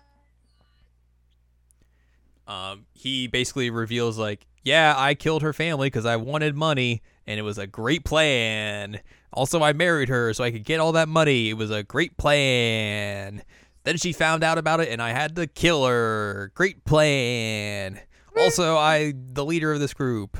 [2.47, 7.39] um, he basically reveals like, yeah, I killed her family because I wanted money, and
[7.39, 8.99] it was a great plan.
[9.33, 11.49] Also, I married her so I could get all that money.
[11.49, 13.43] It was a great plan.
[13.83, 16.51] Then she found out about it, and I had to kill her.
[16.53, 17.99] Great plan.
[18.37, 20.37] Also, I the leader of this group.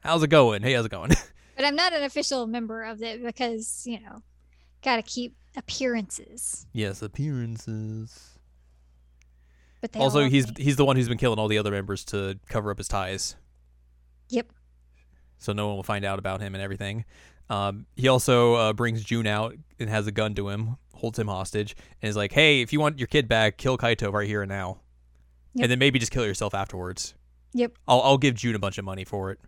[0.00, 0.62] How's it going?
[0.62, 1.10] Hey, how's it going?
[1.56, 4.22] But I'm not an official member of it because you know,
[4.82, 6.66] gotta keep appearances.
[6.72, 8.38] yes, appearances.
[9.82, 12.38] But they Also, he's he's the one who's been killing all the other members to
[12.48, 13.36] cover up his ties.
[14.30, 14.46] Yep.
[15.38, 17.04] so no one will find out about him and everything.
[17.50, 21.26] Um, he also uh, brings June out and has a gun to him, holds him
[21.28, 24.40] hostage, and is like, "Hey, if you want your kid back, kill Kaito right here
[24.42, 24.80] and now,
[25.54, 25.64] Yep.
[25.64, 27.14] and then maybe just kill yourself afterwards.
[27.52, 27.72] Yep.
[27.88, 29.40] I'll I'll give June a bunch of money for it."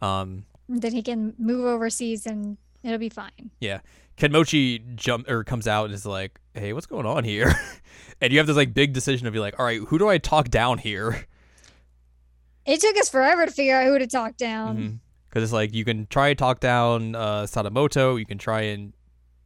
[0.00, 3.50] Um, Then he can move overseas and it'll be fine.
[3.60, 3.80] Yeah.
[4.16, 7.52] Kenmochi jump or comes out and is like, "Hey, what's going on here?"
[8.20, 10.18] and you have this like big decision of be like, "All right, who do I
[10.18, 11.26] talk down here?"
[12.66, 15.00] It took us forever to figure out who to talk down.
[15.28, 18.92] Because it's like you can try to talk down uh, Sadamoto, you can try and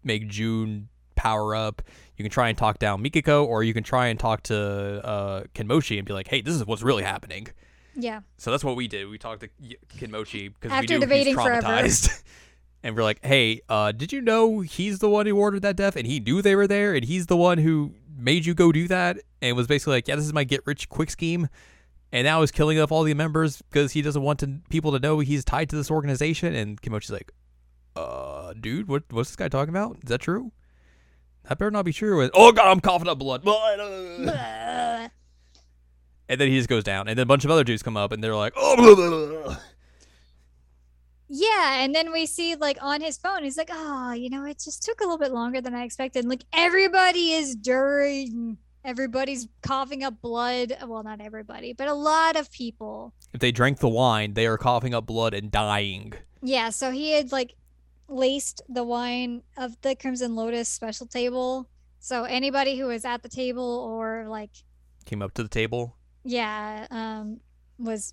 [0.05, 1.83] make June power up,
[2.19, 5.43] you can try and talk down Mikiko, or you can try and talk to uh,
[5.55, 7.47] Kenmochi and be like, "Hey, this is what's really happening."
[7.95, 8.21] Yeah.
[8.37, 9.09] So that's what we did.
[9.09, 9.49] We talked to
[9.97, 11.89] Kenmochi because we After knew debating he's forever.
[12.83, 15.95] and we're like, "Hey, uh, did you know he's the one who ordered that death,
[15.95, 18.89] and he knew they were there, and he's the one who made you go do
[18.89, 21.49] that?" And was basically like, "Yeah, this is my get rich quick scheme."
[22.11, 24.99] And now he's killing off all the members because he doesn't want to, people to
[24.99, 26.55] know he's tied to this organization.
[26.55, 27.31] And Kimochi's like,
[27.95, 29.99] "Uh, dude, what what's this guy talking about?
[30.03, 30.51] Is that true?
[31.49, 33.42] That better not be true." And, oh God, I'm coughing up blood.
[36.30, 38.12] And then he just goes down, and then a bunch of other dudes come up,
[38.12, 38.94] and they're like, "Oh." Blah,
[39.40, 39.57] blah, blah.
[41.30, 44.59] Yeah, and then we see like on his phone, he's like, "Oh, you know, it
[44.59, 49.46] just took a little bit longer than I expected." And, like everybody is during, everybody's
[49.62, 50.76] coughing up blood.
[50.86, 53.12] Well, not everybody, but a lot of people.
[53.34, 56.14] If they drank the wine, they are coughing up blood and dying.
[56.42, 57.55] Yeah, so he had like
[58.09, 61.68] laced the wine of the Crimson Lotus special table.
[62.00, 64.50] So anybody who was at the table or like
[65.04, 65.98] came up to the table
[66.28, 67.40] yeah, um,
[67.78, 68.12] was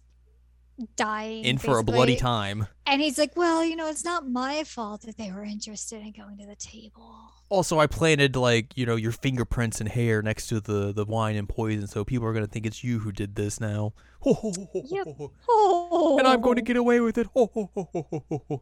[0.95, 2.67] dying in for a bloody time.
[2.85, 6.11] And he's like, "Well, you know, it's not my fault that they were interested in
[6.11, 10.47] going to the table." Also, I planted like you know your fingerprints and hair next
[10.47, 13.35] to the the wine and poison, so people are gonna think it's you who did
[13.35, 13.93] this now.
[14.73, 15.07] Yep.
[15.47, 17.27] Oh, And I'm going to get away with it.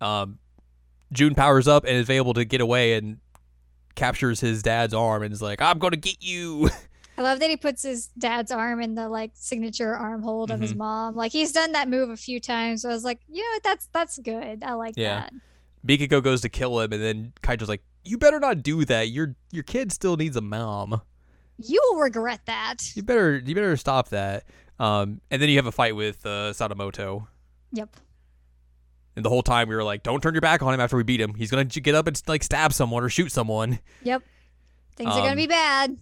[0.00, 0.38] Um,
[1.12, 3.18] June powers up and is able to get away and
[3.94, 6.70] captures his dad's arm and is like, "I'm going to get you."
[7.18, 10.60] I love that he puts his dad's arm in the like signature arm hold of
[10.60, 10.76] his Mhm.
[10.78, 11.16] mom.
[11.16, 12.82] Like he's done that move a few times.
[12.82, 13.62] So I was like, you know what?
[13.64, 14.62] That's that's good.
[14.62, 15.22] I like Yeah.
[15.22, 15.32] that.
[15.84, 19.08] Mikiko goes to kill him, and then Kaito's like, "You better not do that.
[19.08, 21.00] Your your kid still needs a mom.
[21.60, 22.76] You will regret that.
[22.94, 24.44] You better you better stop that."
[24.78, 27.26] Um, and then you have a fight with uh, Sadamoto,
[27.72, 27.96] Yep.
[29.16, 31.02] and the whole time we were like, "Don't turn your back on him after we
[31.02, 31.34] beat him.
[31.34, 34.22] He's gonna get up and like stab someone or shoot someone." Yep.
[34.96, 35.96] Things are gonna Um, be bad.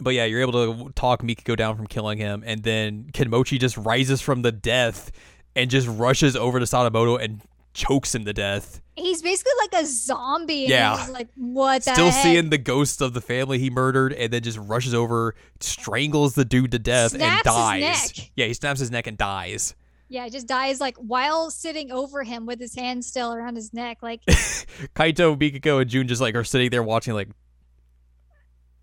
[0.00, 0.52] But yeah, you're able
[0.86, 5.10] to talk Mikiko down from killing him, and then Kenmochi just rises from the death
[5.56, 7.40] and just rushes over to Sadamoto and
[7.78, 8.80] chokes him to death.
[8.96, 10.64] He's basically like a zombie.
[10.64, 10.98] And Yeah.
[10.98, 12.22] He's like, what the Still heck?
[12.22, 16.44] seeing the ghosts of the family he murdered, and then just rushes over, strangles the
[16.44, 17.80] dude to death, and Snaps his dies.
[17.80, 18.30] neck.
[18.36, 19.74] Yeah, he snaps his neck and dies.
[20.08, 23.72] Yeah, he just dies like while sitting over him with his hand still around his
[23.72, 23.98] neck.
[24.02, 27.28] Like, Kaito, Mikiko, and Jun just like are sitting there watching, like,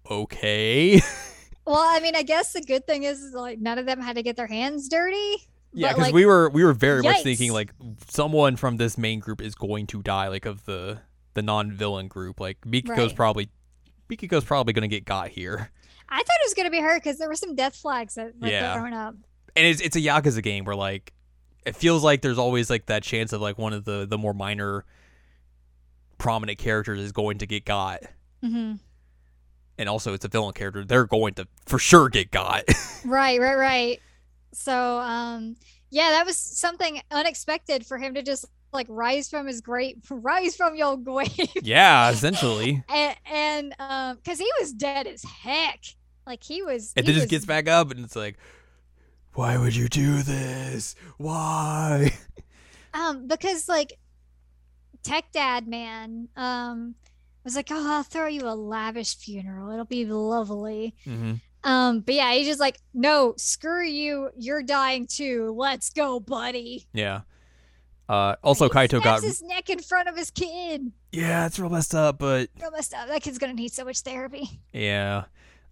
[0.10, 1.02] okay.
[1.66, 4.16] well, I mean, I guess the good thing is, is like none of them had
[4.16, 5.36] to get their hands dirty.
[5.76, 7.72] Yeah, because like, we were we were very much thinking like
[8.08, 11.02] someone from this main group is going to die, like of the
[11.34, 12.40] the non villain group.
[12.40, 13.16] Like Mikiko's Right.
[13.16, 13.50] probably
[14.10, 15.70] Mikiko's probably gonna get got here,
[16.10, 18.52] I thought it was gonna be her because there were some death flags that like
[18.52, 18.74] Yeah.
[18.74, 19.16] thrown up.
[19.56, 21.12] and it's it's a Yakuza game where like
[21.66, 24.34] it feels like there's always like that chance of like one of the the more
[24.34, 24.86] minor
[26.18, 28.02] prominent characters is going to get got,
[28.42, 28.74] hmm
[29.78, 30.86] and also it's a villain character.
[30.86, 32.64] They're going to for sure get got.
[33.04, 34.02] Right, right, right.
[34.56, 35.56] So, um,
[35.90, 40.56] yeah, that was something unexpected for him to just like rise from his great, rise
[40.56, 41.30] from your grave,
[41.62, 42.84] yeah, essentially.
[42.90, 45.80] and, and um, because he was dead as heck.
[46.26, 48.38] Like he was, And he then just gets back up, and it's like,
[49.34, 50.96] why would you do this?
[51.18, 52.14] Why?
[52.96, 54.00] Um, because like
[55.04, 56.96] Tech Dad man, um,
[57.46, 59.72] was like, oh, I'll throw you a lavish funeral.
[59.72, 60.96] It'll be lovely.
[61.06, 61.34] Mm-hmm.
[61.66, 64.30] Um, but yeah, he's just like, no, screw you.
[64.38, 65.54] You're dying too.
[65.58, 66.86] Let's go, buddy.
[66.94, 67.22] Yeah.
[68.08, 70.92] Uh, also, Kaito got his neck in front of his kid.
[71.12, 73.08] yeah, it's real messed up, but Real messed up.
[73.08, 74.48] That kid's gonna need so much therapy.
[74.72, 75.24] yeah.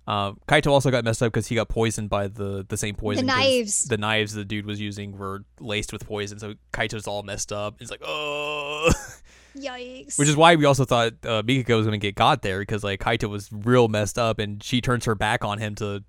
[0.06, 3.26] Um, Kaito also got messed up because he got poisoned by the the same poison.
[3.26, 3.86] The knives.
[3.86, 7.76] The knives the dude was using were laced with poison, so Kaito's all messed up.
[7.80, 8.91] He's like, oh,
[9.58, 10.18] Yikes.
[10.18, 12.99] which is why we also thought uh, Mikiko was gonna get got there because like
[12.99, 16.04] Kaito was real messed up, and she turns her back on him to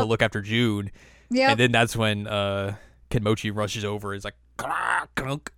[0.00, 0.90] to look after June,
[1.30, 1.50] Yep.
[1.52, 2.74] and then that's when uh
[3.10, 4.12] Kenmochi rushes over.
[4.14, 5.48] Is like, "Krak,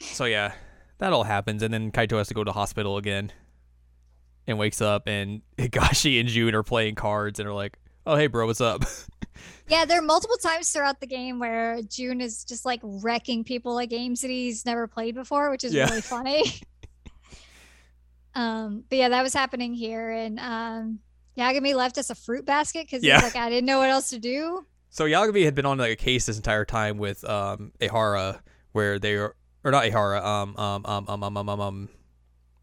[0.00, 0.52] so yeah,
[0.98, 3.32] that all happens, and then Kaito has to go to hospital again,
[4.46, 8.26] and wakes up, and Higashi and June are playing cards, and are like, "Oh hey,
[8.26, 8.84] bro, what's up?"
[9.68, 13.78] yeah, there are multiple times throughout the game where June is just like wrecking people
[13.80, 15.88] at games that he's never played before, which is Yeah.
[15.88, 16.44] really funny.
[18.34, 20.98] um, but yeah, that was happening here, and um,
[21.38, 23.14] Yagami left us a fruit basket because Yeah.
[23.16, 24.66] he's like, I didn't know what else to do.
[24.90, 28.40] so Yagami had been on like a case this entire time with um Ehara,
[28.72, 29.34] where they are,
[29.64, 31.88] or not Ehara, um um um um um um um, um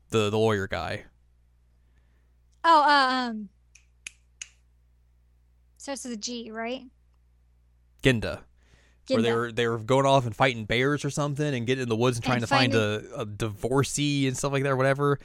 [0.10, 1.06] the the lawyer guy.
[2.66, 3.50] Oh, uh, um,
[5.84, 6.84] starts with a G, right?
[8.02, 8.40] Genda.
[9.08, 11.90] where they were they were going off and fighting bears or something and getting in
[11.90, 14.76] the woods and trying And to find a, a divorcee and stuff like that or
[14.78, 15.20] whatever.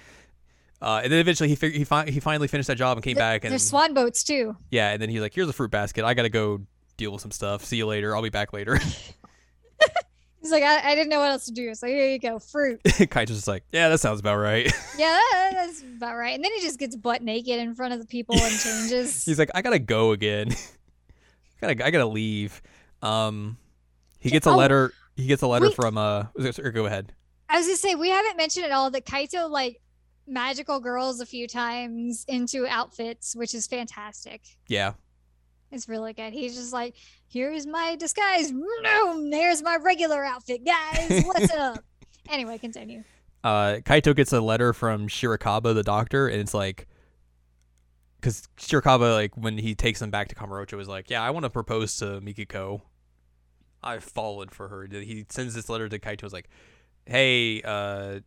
[0.80, 3.14] Uh, and then eventually he fig- he, fi- he finally finished that job and came
[3.14, 4.56] Th- back and There's swan boats too.
[4.70, 6.60] yeah and then he's like here's a fruit basket I gotta go
[6.96, 8.78] deal with some stuff see you later I'll be back later.
[10.40, 12.80] He's like, I, I didn't know what else to do, so here you go, fruit.
[12.84, 14.66] Kaito's just like yeah that sounds about right.
[14.98, 16.34] yeah, that, that's about right.
[16.34, 19.24] And then he just gets butt naked in front of the people and changes.
[19.26, 20.50] he's like I gotta go again.
[20.50, 22.62] I gotta I gotta leave.
[23.02, 23.56] Um,
[24.20, 24.92] he gets a Oh, letter.
[25.16, 25.74] He gets a letter wait.
[25.74, 26.24] from uh.
[26.72, 27.12] Go ahead.
[27.48, 29.80] I was gonna say we haven't mentioned at all that Kaito like
[30.26, 34.42] magical girls a few times into outfits, which is fantastic.
[34.68, 34.92] Yeah.
[35.70, 36.32] It's really good.
[36.32, 36.94] He's just like,
[37.28, 38.50] here's my disguise.
[38.52, 41.22] Boom, there's my regular outfit, guys.
[41.24, 41.84] What's up?
[42.30, 43.04] Anyway, continue.
[43.44, 46.86] uh, Kaito gets a letter from Shirakawa, the doctor, and it's like,
[48.20, 51.44] because Shirakawa, like, when he takes him back to Kamurocho, is like, yeah, I want
[51.44, 52.80] to propose to Mikiko.
[53.82, 54.86] I've fallen for her.
[54.90, 56.24] He sends this letter to Kaito.
[56.24, 56.48] Is like,
[57.06, 58.20] hey, uh,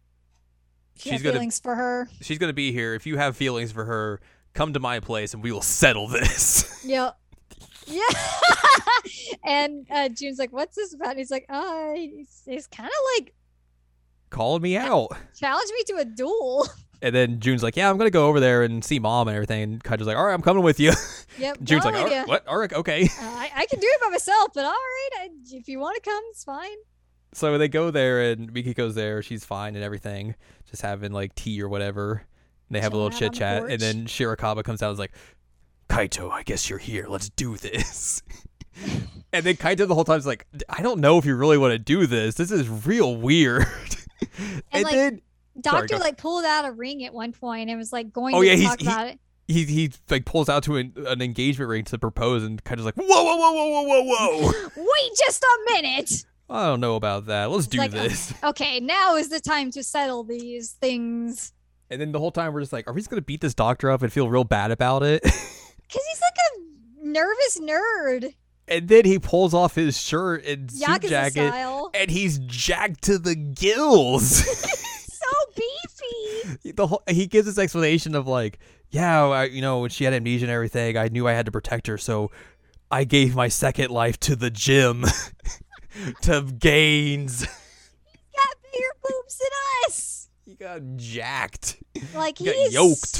[0.95, 2.07] She's gonna- feelings for her.
[2.21, 2.93] She's gonna be here.
[2.93, 4.21] If you have feelings for her,
[4.53, 6.67] come to my place and we will settle this.
[6.85, 7.17] Yep.
[7.87, 8.03] Yeah.
[9.45, 12.95] and uh, June's like, "What's this about?" And he's like, "Uh, he's, he's kind of
[13.17, 13.33] like
[14.29, 15.09] Calling me out.
[15.39, 16.67] challenged me to a duel."
[17.03, 19.63] And then June's like, "Yeah, I'm gonna go over there and see mom and everything."
[19.63, 20.91] And Kaito's like, "All right, I'm coming with you."
[21.39, 21.57] yep.
[21.63, 22.47] June's like, "All right, "What?
[22.47, 25.29] All right, okay." Uh, I, I can do it by myself, but all right, I,
[25.49, 26.77] if you want to come, it's fine.
[27.33, 29.23] So they go there and Mikiko's there.
[29.23, 30.35] She's fine and everything,
[30.69, 32.23] just having like tea or whatever.
[32.69, 35.13] And they have a little chit chat, and then Shirakawa comes out and is like,
[35.91, 37.05] "Kaito, I guess you're here.
[37.07, 38.21] Let's do this."
[39.33, 41.71] and then Kaito the whole time is like, "I don't know if you really want
[41.73, 42.35] to do this.
[42.35, 43.65] This is real weird."
[44.71, 45.21] and like, then
[45.59, 48.41] Doctor go- like pulled out a ring at one point and was like going Oh,
[48.41, 49.19] to yeah, he's- talk he- it.
[49.47, 52.95] he he like pulls out to an, an engagement ring to propose, and Kaito's like,
[52.95, 56.25] "Whoa, whoa, whoa, whoa, whoa, whoa, whoa!" Wait just a minute.
[56.49, 57.49] I don't know about that.
[57.49, 58.33] Let's do like, this.
[58.43, 61.53] Oh, okay, now is the time to settle these things.
[61.89, 63.89] And then the whole time we're just like, are we just gonna beat this doctor
[63.89, 65.25] up and feel real bad about it?
[65.91, 68.33] Cause he's like a nervous nerd,
[68.67, 71.91] and then he pulls off his shirt and suit jacket, style.
[71.93, 74.23] and he's jacked to the gills.
[75.11, 75.25] so
[75.55, 76.71] beefy.
[76.71, 80.13] the whole, he gives this explanation of like, yeah, I, you know, when she had
[80.13, 82.31] amnesia and everything, I knew I had to protect her, so
[82.89, 85.03] I gave my second life to the gym,
[86.21, 87.41] to gains.
[87.41, 89.49] You got bigger boobs than
[89.87, 90.29] us.
[90.45, 91.77] He got jacked.
[92.15, 93.17] Like He got he's yoked.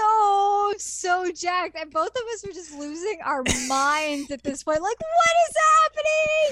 [0.00, 4.80] So so jacked, and both of us were just losing our minds at this point.
[4.80, 5.56] Like, what is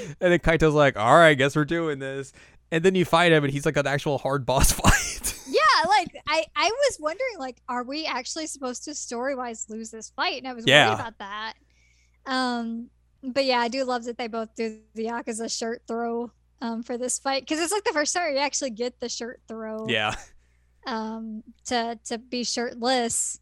[0.03, 0.17] happening?
[0.21, 2.33] And then Kaito's like, all right, guess we're doing this.
[2.71, 5.35] And then you fight him, and he's like an actual hard boss fight.
[5.49, 9.91] Yeah, like I I was wondering, like, are we actually supposed to story wise lose
[9.91, 10.39] this fight?
[10.39, 10.89] And I was Yeah.
[10.89, 11.55] worried about that.
[12.27, 12.91] Um,
[13.23, 16.31] but yeah, I do love that they both do the Yakuza shirt throw
[16.61, 19.41] um for this fight because it's like the first time you actually get the shirt
[19.49, 19.87] throw.
[19.89, 20.15] yeah.
[20.89, 23.39] Um to to be shirtless.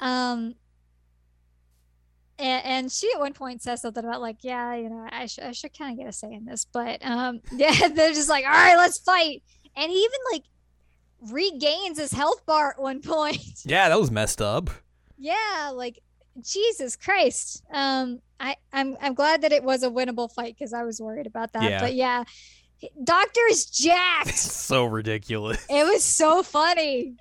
[0.00, 0.54] Um
[2.38, 5.40] and, and she at one point says something about like yeah you know i, sh-
[5.42, 8.44] I should kind of get a say in this but um yeah they're just like
[8.44, 9.42] all right let's fight.
[9.76, 10.44] And he even like
[11.30, 13.38] regains his health bar at one point.
[13.64, 14.70] Yeah, that was messed up.
[15.18, 15.98] yeah like
[16.42, 17.62] jesus christ.
[17.72, 21.26] Um i i'm i'm glad that it was a winnable fight because i was worried
[21.26, 21.80] about that Yeah.
[21.80, 22.24] but yeah
[23.04, 25.64] doctor is jacked so ridiculous.
[25.68, 27.16] it was so funny.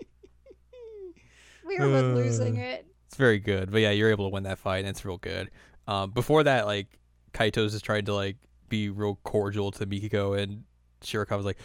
[1.65, 2.01] We were Uh.
[2.13, 2.85] losing it.
[3.07, 3.71] It's very good.
[3.71, 5.49] But yeah, you're able to win that fight, and it's real good.
[5.87, 6.87] Um, before that, like
[7.33, 8.37] Kaito's just trying to like
[8.69, 10.63] be real cordial to Mikiko, and
[11.01, 11.57] Shirakawa's like,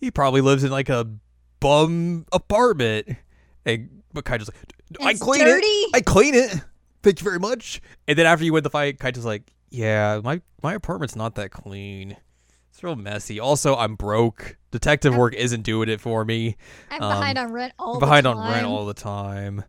[0.00, 1.06] he probably lives in like a
[1.60, 3.08] bum apartment.
[3.64, 5.66] And but Kaito's like, I It's clean dirty.
[5.66, 5.90] it.
[5.94, 6.54] I clean it.
[7.02, 7.80] Thank you very much.
[8.08, 11.50] And then after you win the fight, Kaito's like, yeah, my my apartment's not that
[11.50, 12.16] clean.
[12.72, 13.38] It's real messy.
[13.38, 14.56] Also, I'm broke.
[14.70, 16.56] Detective I'm- work isn't doing it for me.
[16.90, 19.64] I'm um, behind on rent all behind on rent all the time.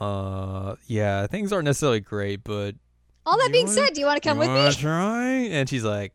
[0.00, 2.74] Uh, yeah, things aren't necessarily great, but
[3.24, 4.72] All that being wanna- said, do you want to come with me?
[4.74, 5.24] Try?
[5.50, 6.12] And she's like,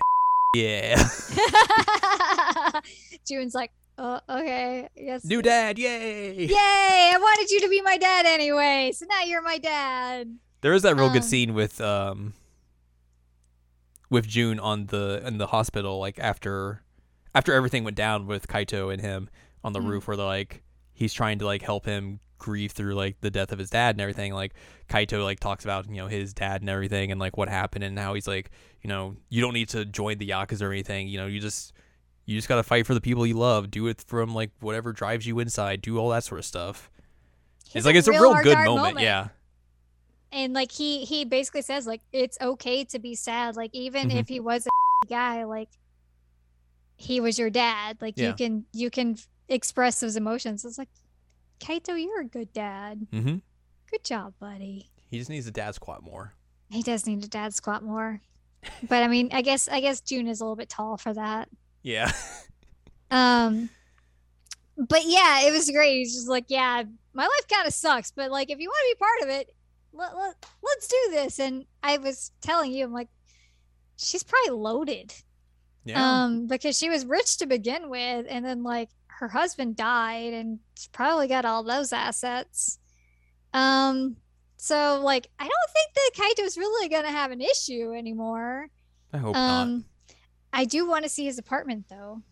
[0.56, 0.96] yeah,
[3.28, 5.24] June's like, oh, okay, yes.
[5.24, 6.32] new dad, yay!
[6.34, 6.54] Yay!
[6.56, 10.36] I wanted you to be my dad anyway, so now you're my dad.
[10.62, 12.34] There is that real good Um, scene with um
[14.10, 16.82] with June on the in the hospital, like after
[17.34, 19.30] after everything went down with Kaito and him
[19.64, 19.86] on the Mhm.
[19.88, 23.52] roof, where they're like he's trying to like help him grieve through like the death
[23.52, 24.32] of his dad and everything.
[24.34, 24.54] Like
[24.88, 27.98] Kaito like talks about you know his dad and everything and like what happened and
[27.98, 28.50] how he's like
[28.82, 31.06] you know you don't need to join the yakuza or anything.
[31.08, 31.72] You know you just
[32.26, 33.70] you just gotta fight for the people you love.
[33.70, 35.82] Do it from like whatever drives you inside.
[35.82, 36.90] Do all that sort of stuff.
[37.66, 39.00] He's it's like it's a real good guard moment.
[39.00, 39.28] Yeah.
[40.32, 44.20] And like he he basically says like it's okay to be sad like even Mhm.
[44.20, 45.68] if he was a guy like
[46.96, 48.28] he was your dad like Yeah.
[48.28, 50.88] you can you can f- express those emotions it's like
[51.60, 53.36] kaito you're a good dad Mm-hmm.
[53.90, 56.34] good job buddy He just needs a dad squat more.
[56.70, 58.20] he does need a dad squat more
[58.88, 61.48] but i mean i guess i guess june is a little bit tall for that
[61.82, 62.12] Yeah.
[63.10, 63.70] um
[64.76, 66.82] but yeah it was great he's just like yeah
[67.14, 69.54] my life kind of sucks but like if you want to be part of it
[69.92, 73.08] let, let, let's do this and i was telling you i'm like
[73.96, 75.12] she's probably loaded
[75.84, 76.22] Yeah.
[76.24, 80.60] um because she was rich to begin with and then like her husband died and
[80.78, 82.78] she probably got all those assets
[83.52, 84.16] um
[84.56, 86.10] so like i don't think that
[86.42, 88.68] kaito's really gonna have an issue anymore
[89.12, 89.62] I hope not.
[89.62, 89.84] um,
[90.52, 92.22] I do want to see his apartment though.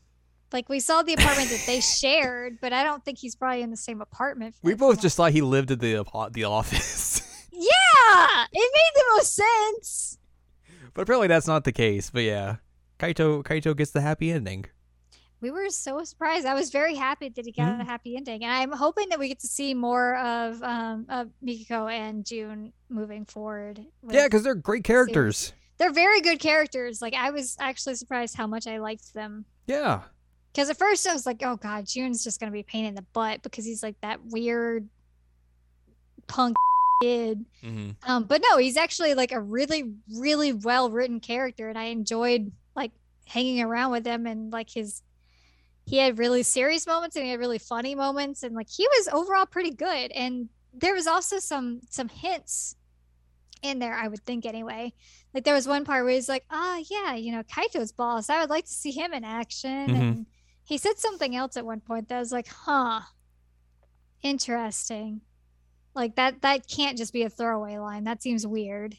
[0.52, 3.70] Like we saw the apartment that they shared, but I don't think he's probably in
[3.72, 4.54] the same apartment.
[4.62, 7.20] We both just thought he lived at the the office,
[8.06, 10.18] yeah, it made the most sense.
[10.94, 12.10] but apparently that's not the case.
[12.10, 12.56] But yeah,
[12.98, 14.66] Kaito Kaito gets the happy ending.
[15.40, 16.46] we were so surprised.
[16.46, 17.82] I was very happy that he got Mhm.
[17.82, 21.28] a happy ending, and I'm hoping that we get to see more of um of
[21.44, 23.84] Mikiko and June moving forward.
[24.08, 25.52] Yeah, because they're great characters.
[25.78, 27.00] they're very good characters.
[27.00, 29.44] Like I was actually surprised how much I liked them.
[29.68, 30.02] Yeah.
[30.52, 32.96] Because at first I was like, oh god, June's just gonna be a pain in
[32.96, 34.88] the butt because he's like that weird
[36.26, 36.56] punk
[37.00, 37.44] kid.
[37.62, 41.84] hmm Um, but no, he's actually like a really, really well written character, and I
[41.84, 42.92] enjoyed like
[43.26, 45.02] hanging around with him and like his.
[45.86, 49.08] He had really serious moments and he had really funny moments, and like he was
[49.08, 50.10] overall pretty good.
[50.12, 52.76] And there was also some some hints
[53.62, 54.92] in there, I would think anyway.
[55.34, 58.30] Like there was one part where he's like, "Ah, yeah, you know, Kaito's boss.
[58.30, 60.00] I would like to see him in action." Mhm.
[60.00, 60.26] And
[60.64, 63.00] he said something else at one point that was like, "Huh,
[64.22, 65.22] interesting."
[65.98, 68.04] Like that that can't just be a throwaway line.
[68.04, 68.96] That seems weird.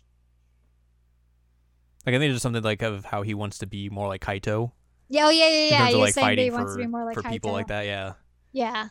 [2.06, 4.22] Like I think it's just something like of how he wants to be more like
[4.22, 4.72] Kaito
[5.08, 5.78] Yeah, oh yeah, yeah, yeah.
[5.78, 7.24] terms of You're like saying that he fighting wants for, to be more like for
[7.24, 7.86] people like that.
[7.86, 8.14] Yeah.
[8.52, 8.90] Yeah.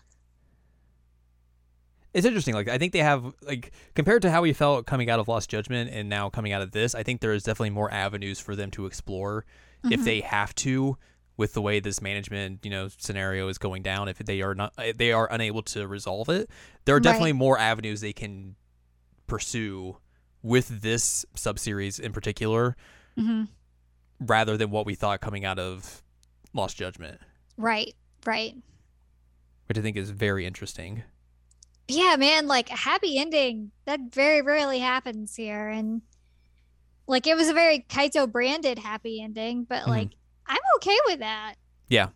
[2.14, 2.54] It's interesting.
[2.54, 5.50] Like I think they have like compared to how we felt coming out of Lost
[5.50, 8.56] Judgment and now coming out of this, I think there is definitely more avenues for
[8.56, 9.44] them to explore
[9.84, 10.04] if Mhm.
[10.04, 10.96] they have to
[11.38, 14.74] with the way this management you know scenario is going down if they are not
[14.96, 16.50] they are unable to resolve it
[16.84, 17.04] there are Right.
[17.04, 18.56] definitely more avenues they can
[19.26, 19.96] pursue
[20.42, 22.76] with this subseries in particular
[23.16, 23.44] hmm
[24.20, 26.02] rather than what we thought coming out of
[26.52, 27.20] lost judgment
[27.56, 27.94] Right.
[28.26, 28.56] Right.
[29.66, 31.04] which i think is very interesting
[31.90, 32.46] Yeah, man.
[32.48, 36.02] Like a happy ending that very rarely happens here, and
[37.06, 39.88] like it was a very Kaito branded happy ending, but Mhm.
[39.88, 40.10] like
[40.48, 41.54] I'm okay with that.
[41.88, 42.08] Yeah.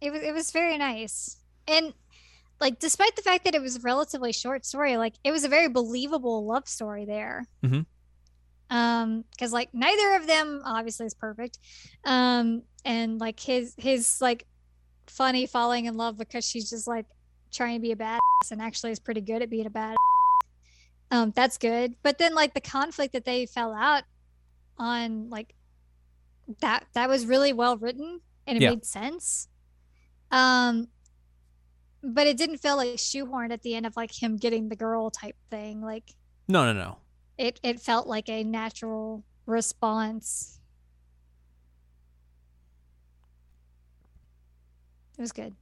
[0.00, 1.36] It was it was very nice,
[1.68, 1.94] and
[2.60, 5.48] like despite the fact that it was a relatively short story, like it was a
[5.48, 7.46] very believable love story there.
[7.62, 7.86] Mhm.
[8.70, 11.58] Um, because like neither of them obviously is perfect,
[12.04, 14.46] um, and like his his like
[15.06, 17.06] funny falling in love because she's just like
[17.52, 18.18] trying to be a badass
[18.50, 19.96] and actually is pretty good at being a bad.
[21.10, 21.94] Um, that's good.
[22.02, 24.04] But then like the conflict that they fell out
[24.78, 25.54] on, like
[26.60, 28.70] that that was really well written and it Yeah.
[28.70, 29.48] made sense.
[30.30, 30.88] Um,
[32.02, 35.10] but it didn't feel like shoehorned at the end of like him getting the girl
[35.10, 35.80] type thing.
[35.82, 36.14] Like
[36.48, 36.98] no no no
[37.38, 40.58] it it felt like a natural response.
[45.18, 45.54] It was good.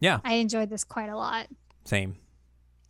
[0.00, 0.20] Yeah.
[0.24, 1.48] I enjoyed this quite a lot.
[1.84, 2.10] same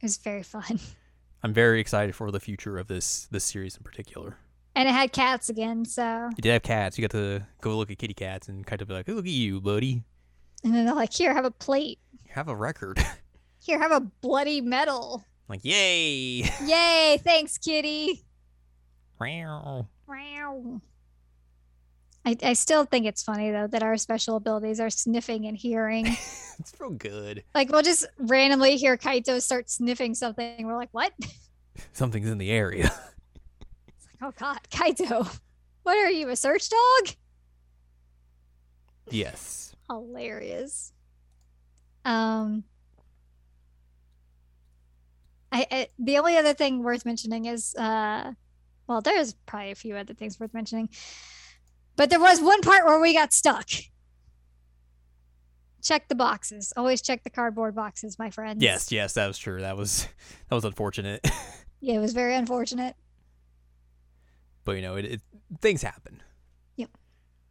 [0.00, 0.78] It was very fun.
[1.44, 4.36] i'm very excited for the future of this this series in particular
[4.74, 7.90] And it had cats again, so you did have cats you got to go look
[7.90, 10.02] at kitty cats and kind of be like look at you buddy
[10.64, 11.98] and then they're like, Here, have a plate.
[12.24, 12.98] you have a record
[13.60, 15.24] Here, have a bloody medal.
[15.48, 18.24] like yay Yay, thanks, kitty.
[19.20, 19.88] Meow.
[20.08, 20.80] Meow.
[22.24, 26.06] I, I still think it's funny though that our special abilities are sniffing and hearing.
[26.58, 30.66] it's real good like we'll just randomly hear Kaito start sniffing something.
[30.66, 31.12] We're like, what?
[31.92, 32.92] something's in the area
[34.22, 35.38] Oh God, Kaito,
[35.84, 37.14] what are you, a search dog?
[39.10, 40.92] yes Hilarious.
[42.04, 42.64] Um,
[45.50, 48.32] I, I the only other thing worth mentioning is, uh,
[48.86, 50.88] well, there's probably a few other things worth mentioning,
[51.96, 53.68] but there was one part where we got stuck.
[55.82, 56.72] Check the boxes.
[56.76, 58.62] Always check the cardboard boxes, my friends.
[58.62, 59.60] Yes, yes, that was true.
[59.60, 60.06] That was
[60.48, 61.26] that was unfortunate,
[61.80, 62.94] Yeah, it was very unfortunate.
[64.68, 65.20] But you know, it, it
[65.62, 66.22] things happen.
[66.76, 66.90] Yep.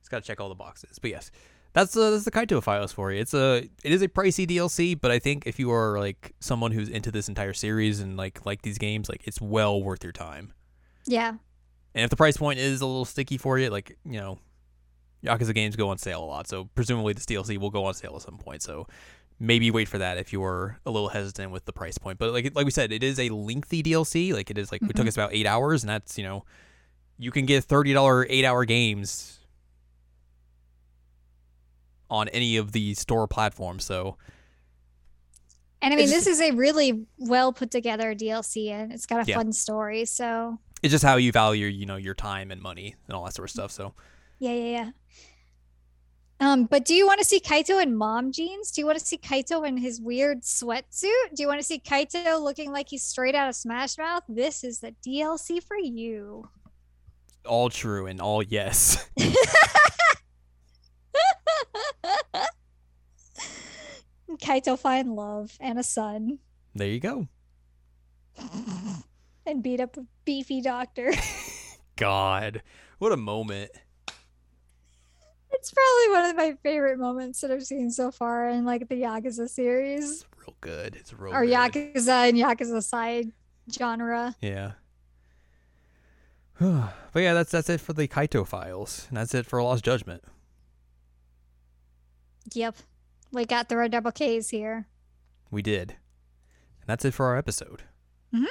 [0.01, 0.99] Just gotta check all the boxes.
[0.99, 1.31] But yes,
[1.73, 3.19] that's uh, that's the Kaito files for you.
[3.19, 6.71] It's a it is a pricey DLC, but I think if you are like someone
[6.71, 10.13] who's into this entire series and like like these games, like it's well worth your
[10.13, 10.53] time.
[11.07, 11.29] Yeah.
[11.95, 14.37] And if the price point is a little sticky for you, like you know,
[15.23, 18.13] Yakuza games go on sale a lot, so presumably this DLC will go on sale
[18.15, 18.61] at some point.
[18.61, 18.85] So
[19.39, 22.19] maybe wait for that if you're a little hesitant with the price point.
[22.19, 24.31] But like like we said, it is a lengthy DLC.
[24.33, 25.09] Like it is like it took Mhm.
[25.09, 26.45] us about eight hours, and that's you know,
[27.17, 29.39] you can get thirty dollar eight hour games
[32.09, 33.83] on any of the store platforms.
[33.83, 34.17] So
[35.81, 39.29] And I mean, this is a really well put together DLC and it's got a
[39.29, 39.35] Yeah.
[39.35, 40.05] fun story.
[40.05, 43.33] So, it's just how you value you know your time and money and all that
[43.33, 43.71] sort of stuff.
[43.71, 43.93] So
[44.39, 44.89] yeah, yeah, yeah.
[46.39, 48.71] Um, but do you want to see Kaito in mom jeans?
[48.71, 51.33] Do you want to see Kaito in his weird sweatsuit?
[51.33, 54.21] Do you want to see Kaito looking like he's straight out of Smash Mouth?
[54.29, 56.47] This is the DLC for you.
[57.47, 59.09] All true and all yes.
[64.39, 66.39] Kaito find love and a son
[66.77, 67.27] there you go.
[69.47, 71.11] and beat up a beefy doctor.
[71.95, 72.61] God,
[72.99, 73.71] what a moment.
[75.51, 79.01] It's probably one of my favorite moments that I've seen so far in like the
[79.01, 80.21] Yakuza series.
[80.21, 80.95] It's real good.
[80.95, 81.55] It's real or good.
[81.55, 83.31] Yakuza and Yakuza side
[83.71, 84.35] genre.
[84.39, 84.73] Yeah.
[87.13, 89.05] but yeah, that's that's it for the Kaito files.
[89.09, 90.23] And that's it for Lost Judgment.
[92.53, 92.75] Yep.
[93.31, 94.87] We got the red double K's here.
[95.51, 95.91] We did.
[95.91, 97.83] And that's it for our episode.
[98.33, 98.45] Mhm.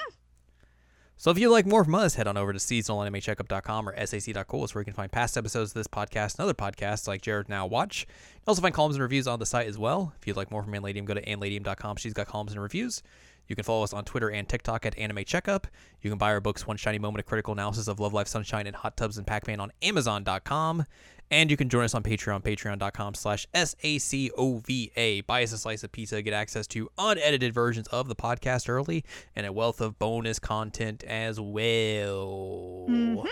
[1.19, 4.65] So if you'd like more from us, head on over to seasonalanimecheckup.com or sac.cool.
[4.65, 7.49] It's where you can find past episodes of this podcast and other podcasts like Jared
[7.49, 8.07] Now Watch.
[8.35, 10.13] You also find columns and reviews on the site as well.
[10.21, 11.97] If you'd like more from Anladium, go to anladium.com.
[11.97, 13.03] She's got columns and reviews.
[13.49, 15.67] You can follow us on Twitter and TikTok at Anime Checkup.
[16.03, 18.67] You can buy our books, One Shiny Moment, A Critical Analysis of Love, Live, Sunshine,
[18.67, 20.85] and Hot Tubs and Pac-Man on Amazon.com.
[21.31, 25.23] And you can join us on Patreon, patreon.com slash S-A-C-O-V-A.
[25.23, 29.05] Buy us a slice of pizza, get access to unedited versions of the podcast early,
[29.35, 32.87] and a wealth of bonus content as well.
[32.89, 33.29] Mhm.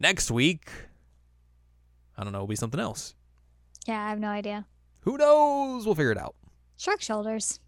[0.00, 0.68] Next week,
[2.16, 3.14] I don't know, it'll be something else.
[3.86, 4.66] Yeah, I have no idea.
[5.02, 5.86] Who knows?
[5.86, 6.34] We'll figure it out.
[6.76, 7.60] Shark shoulders.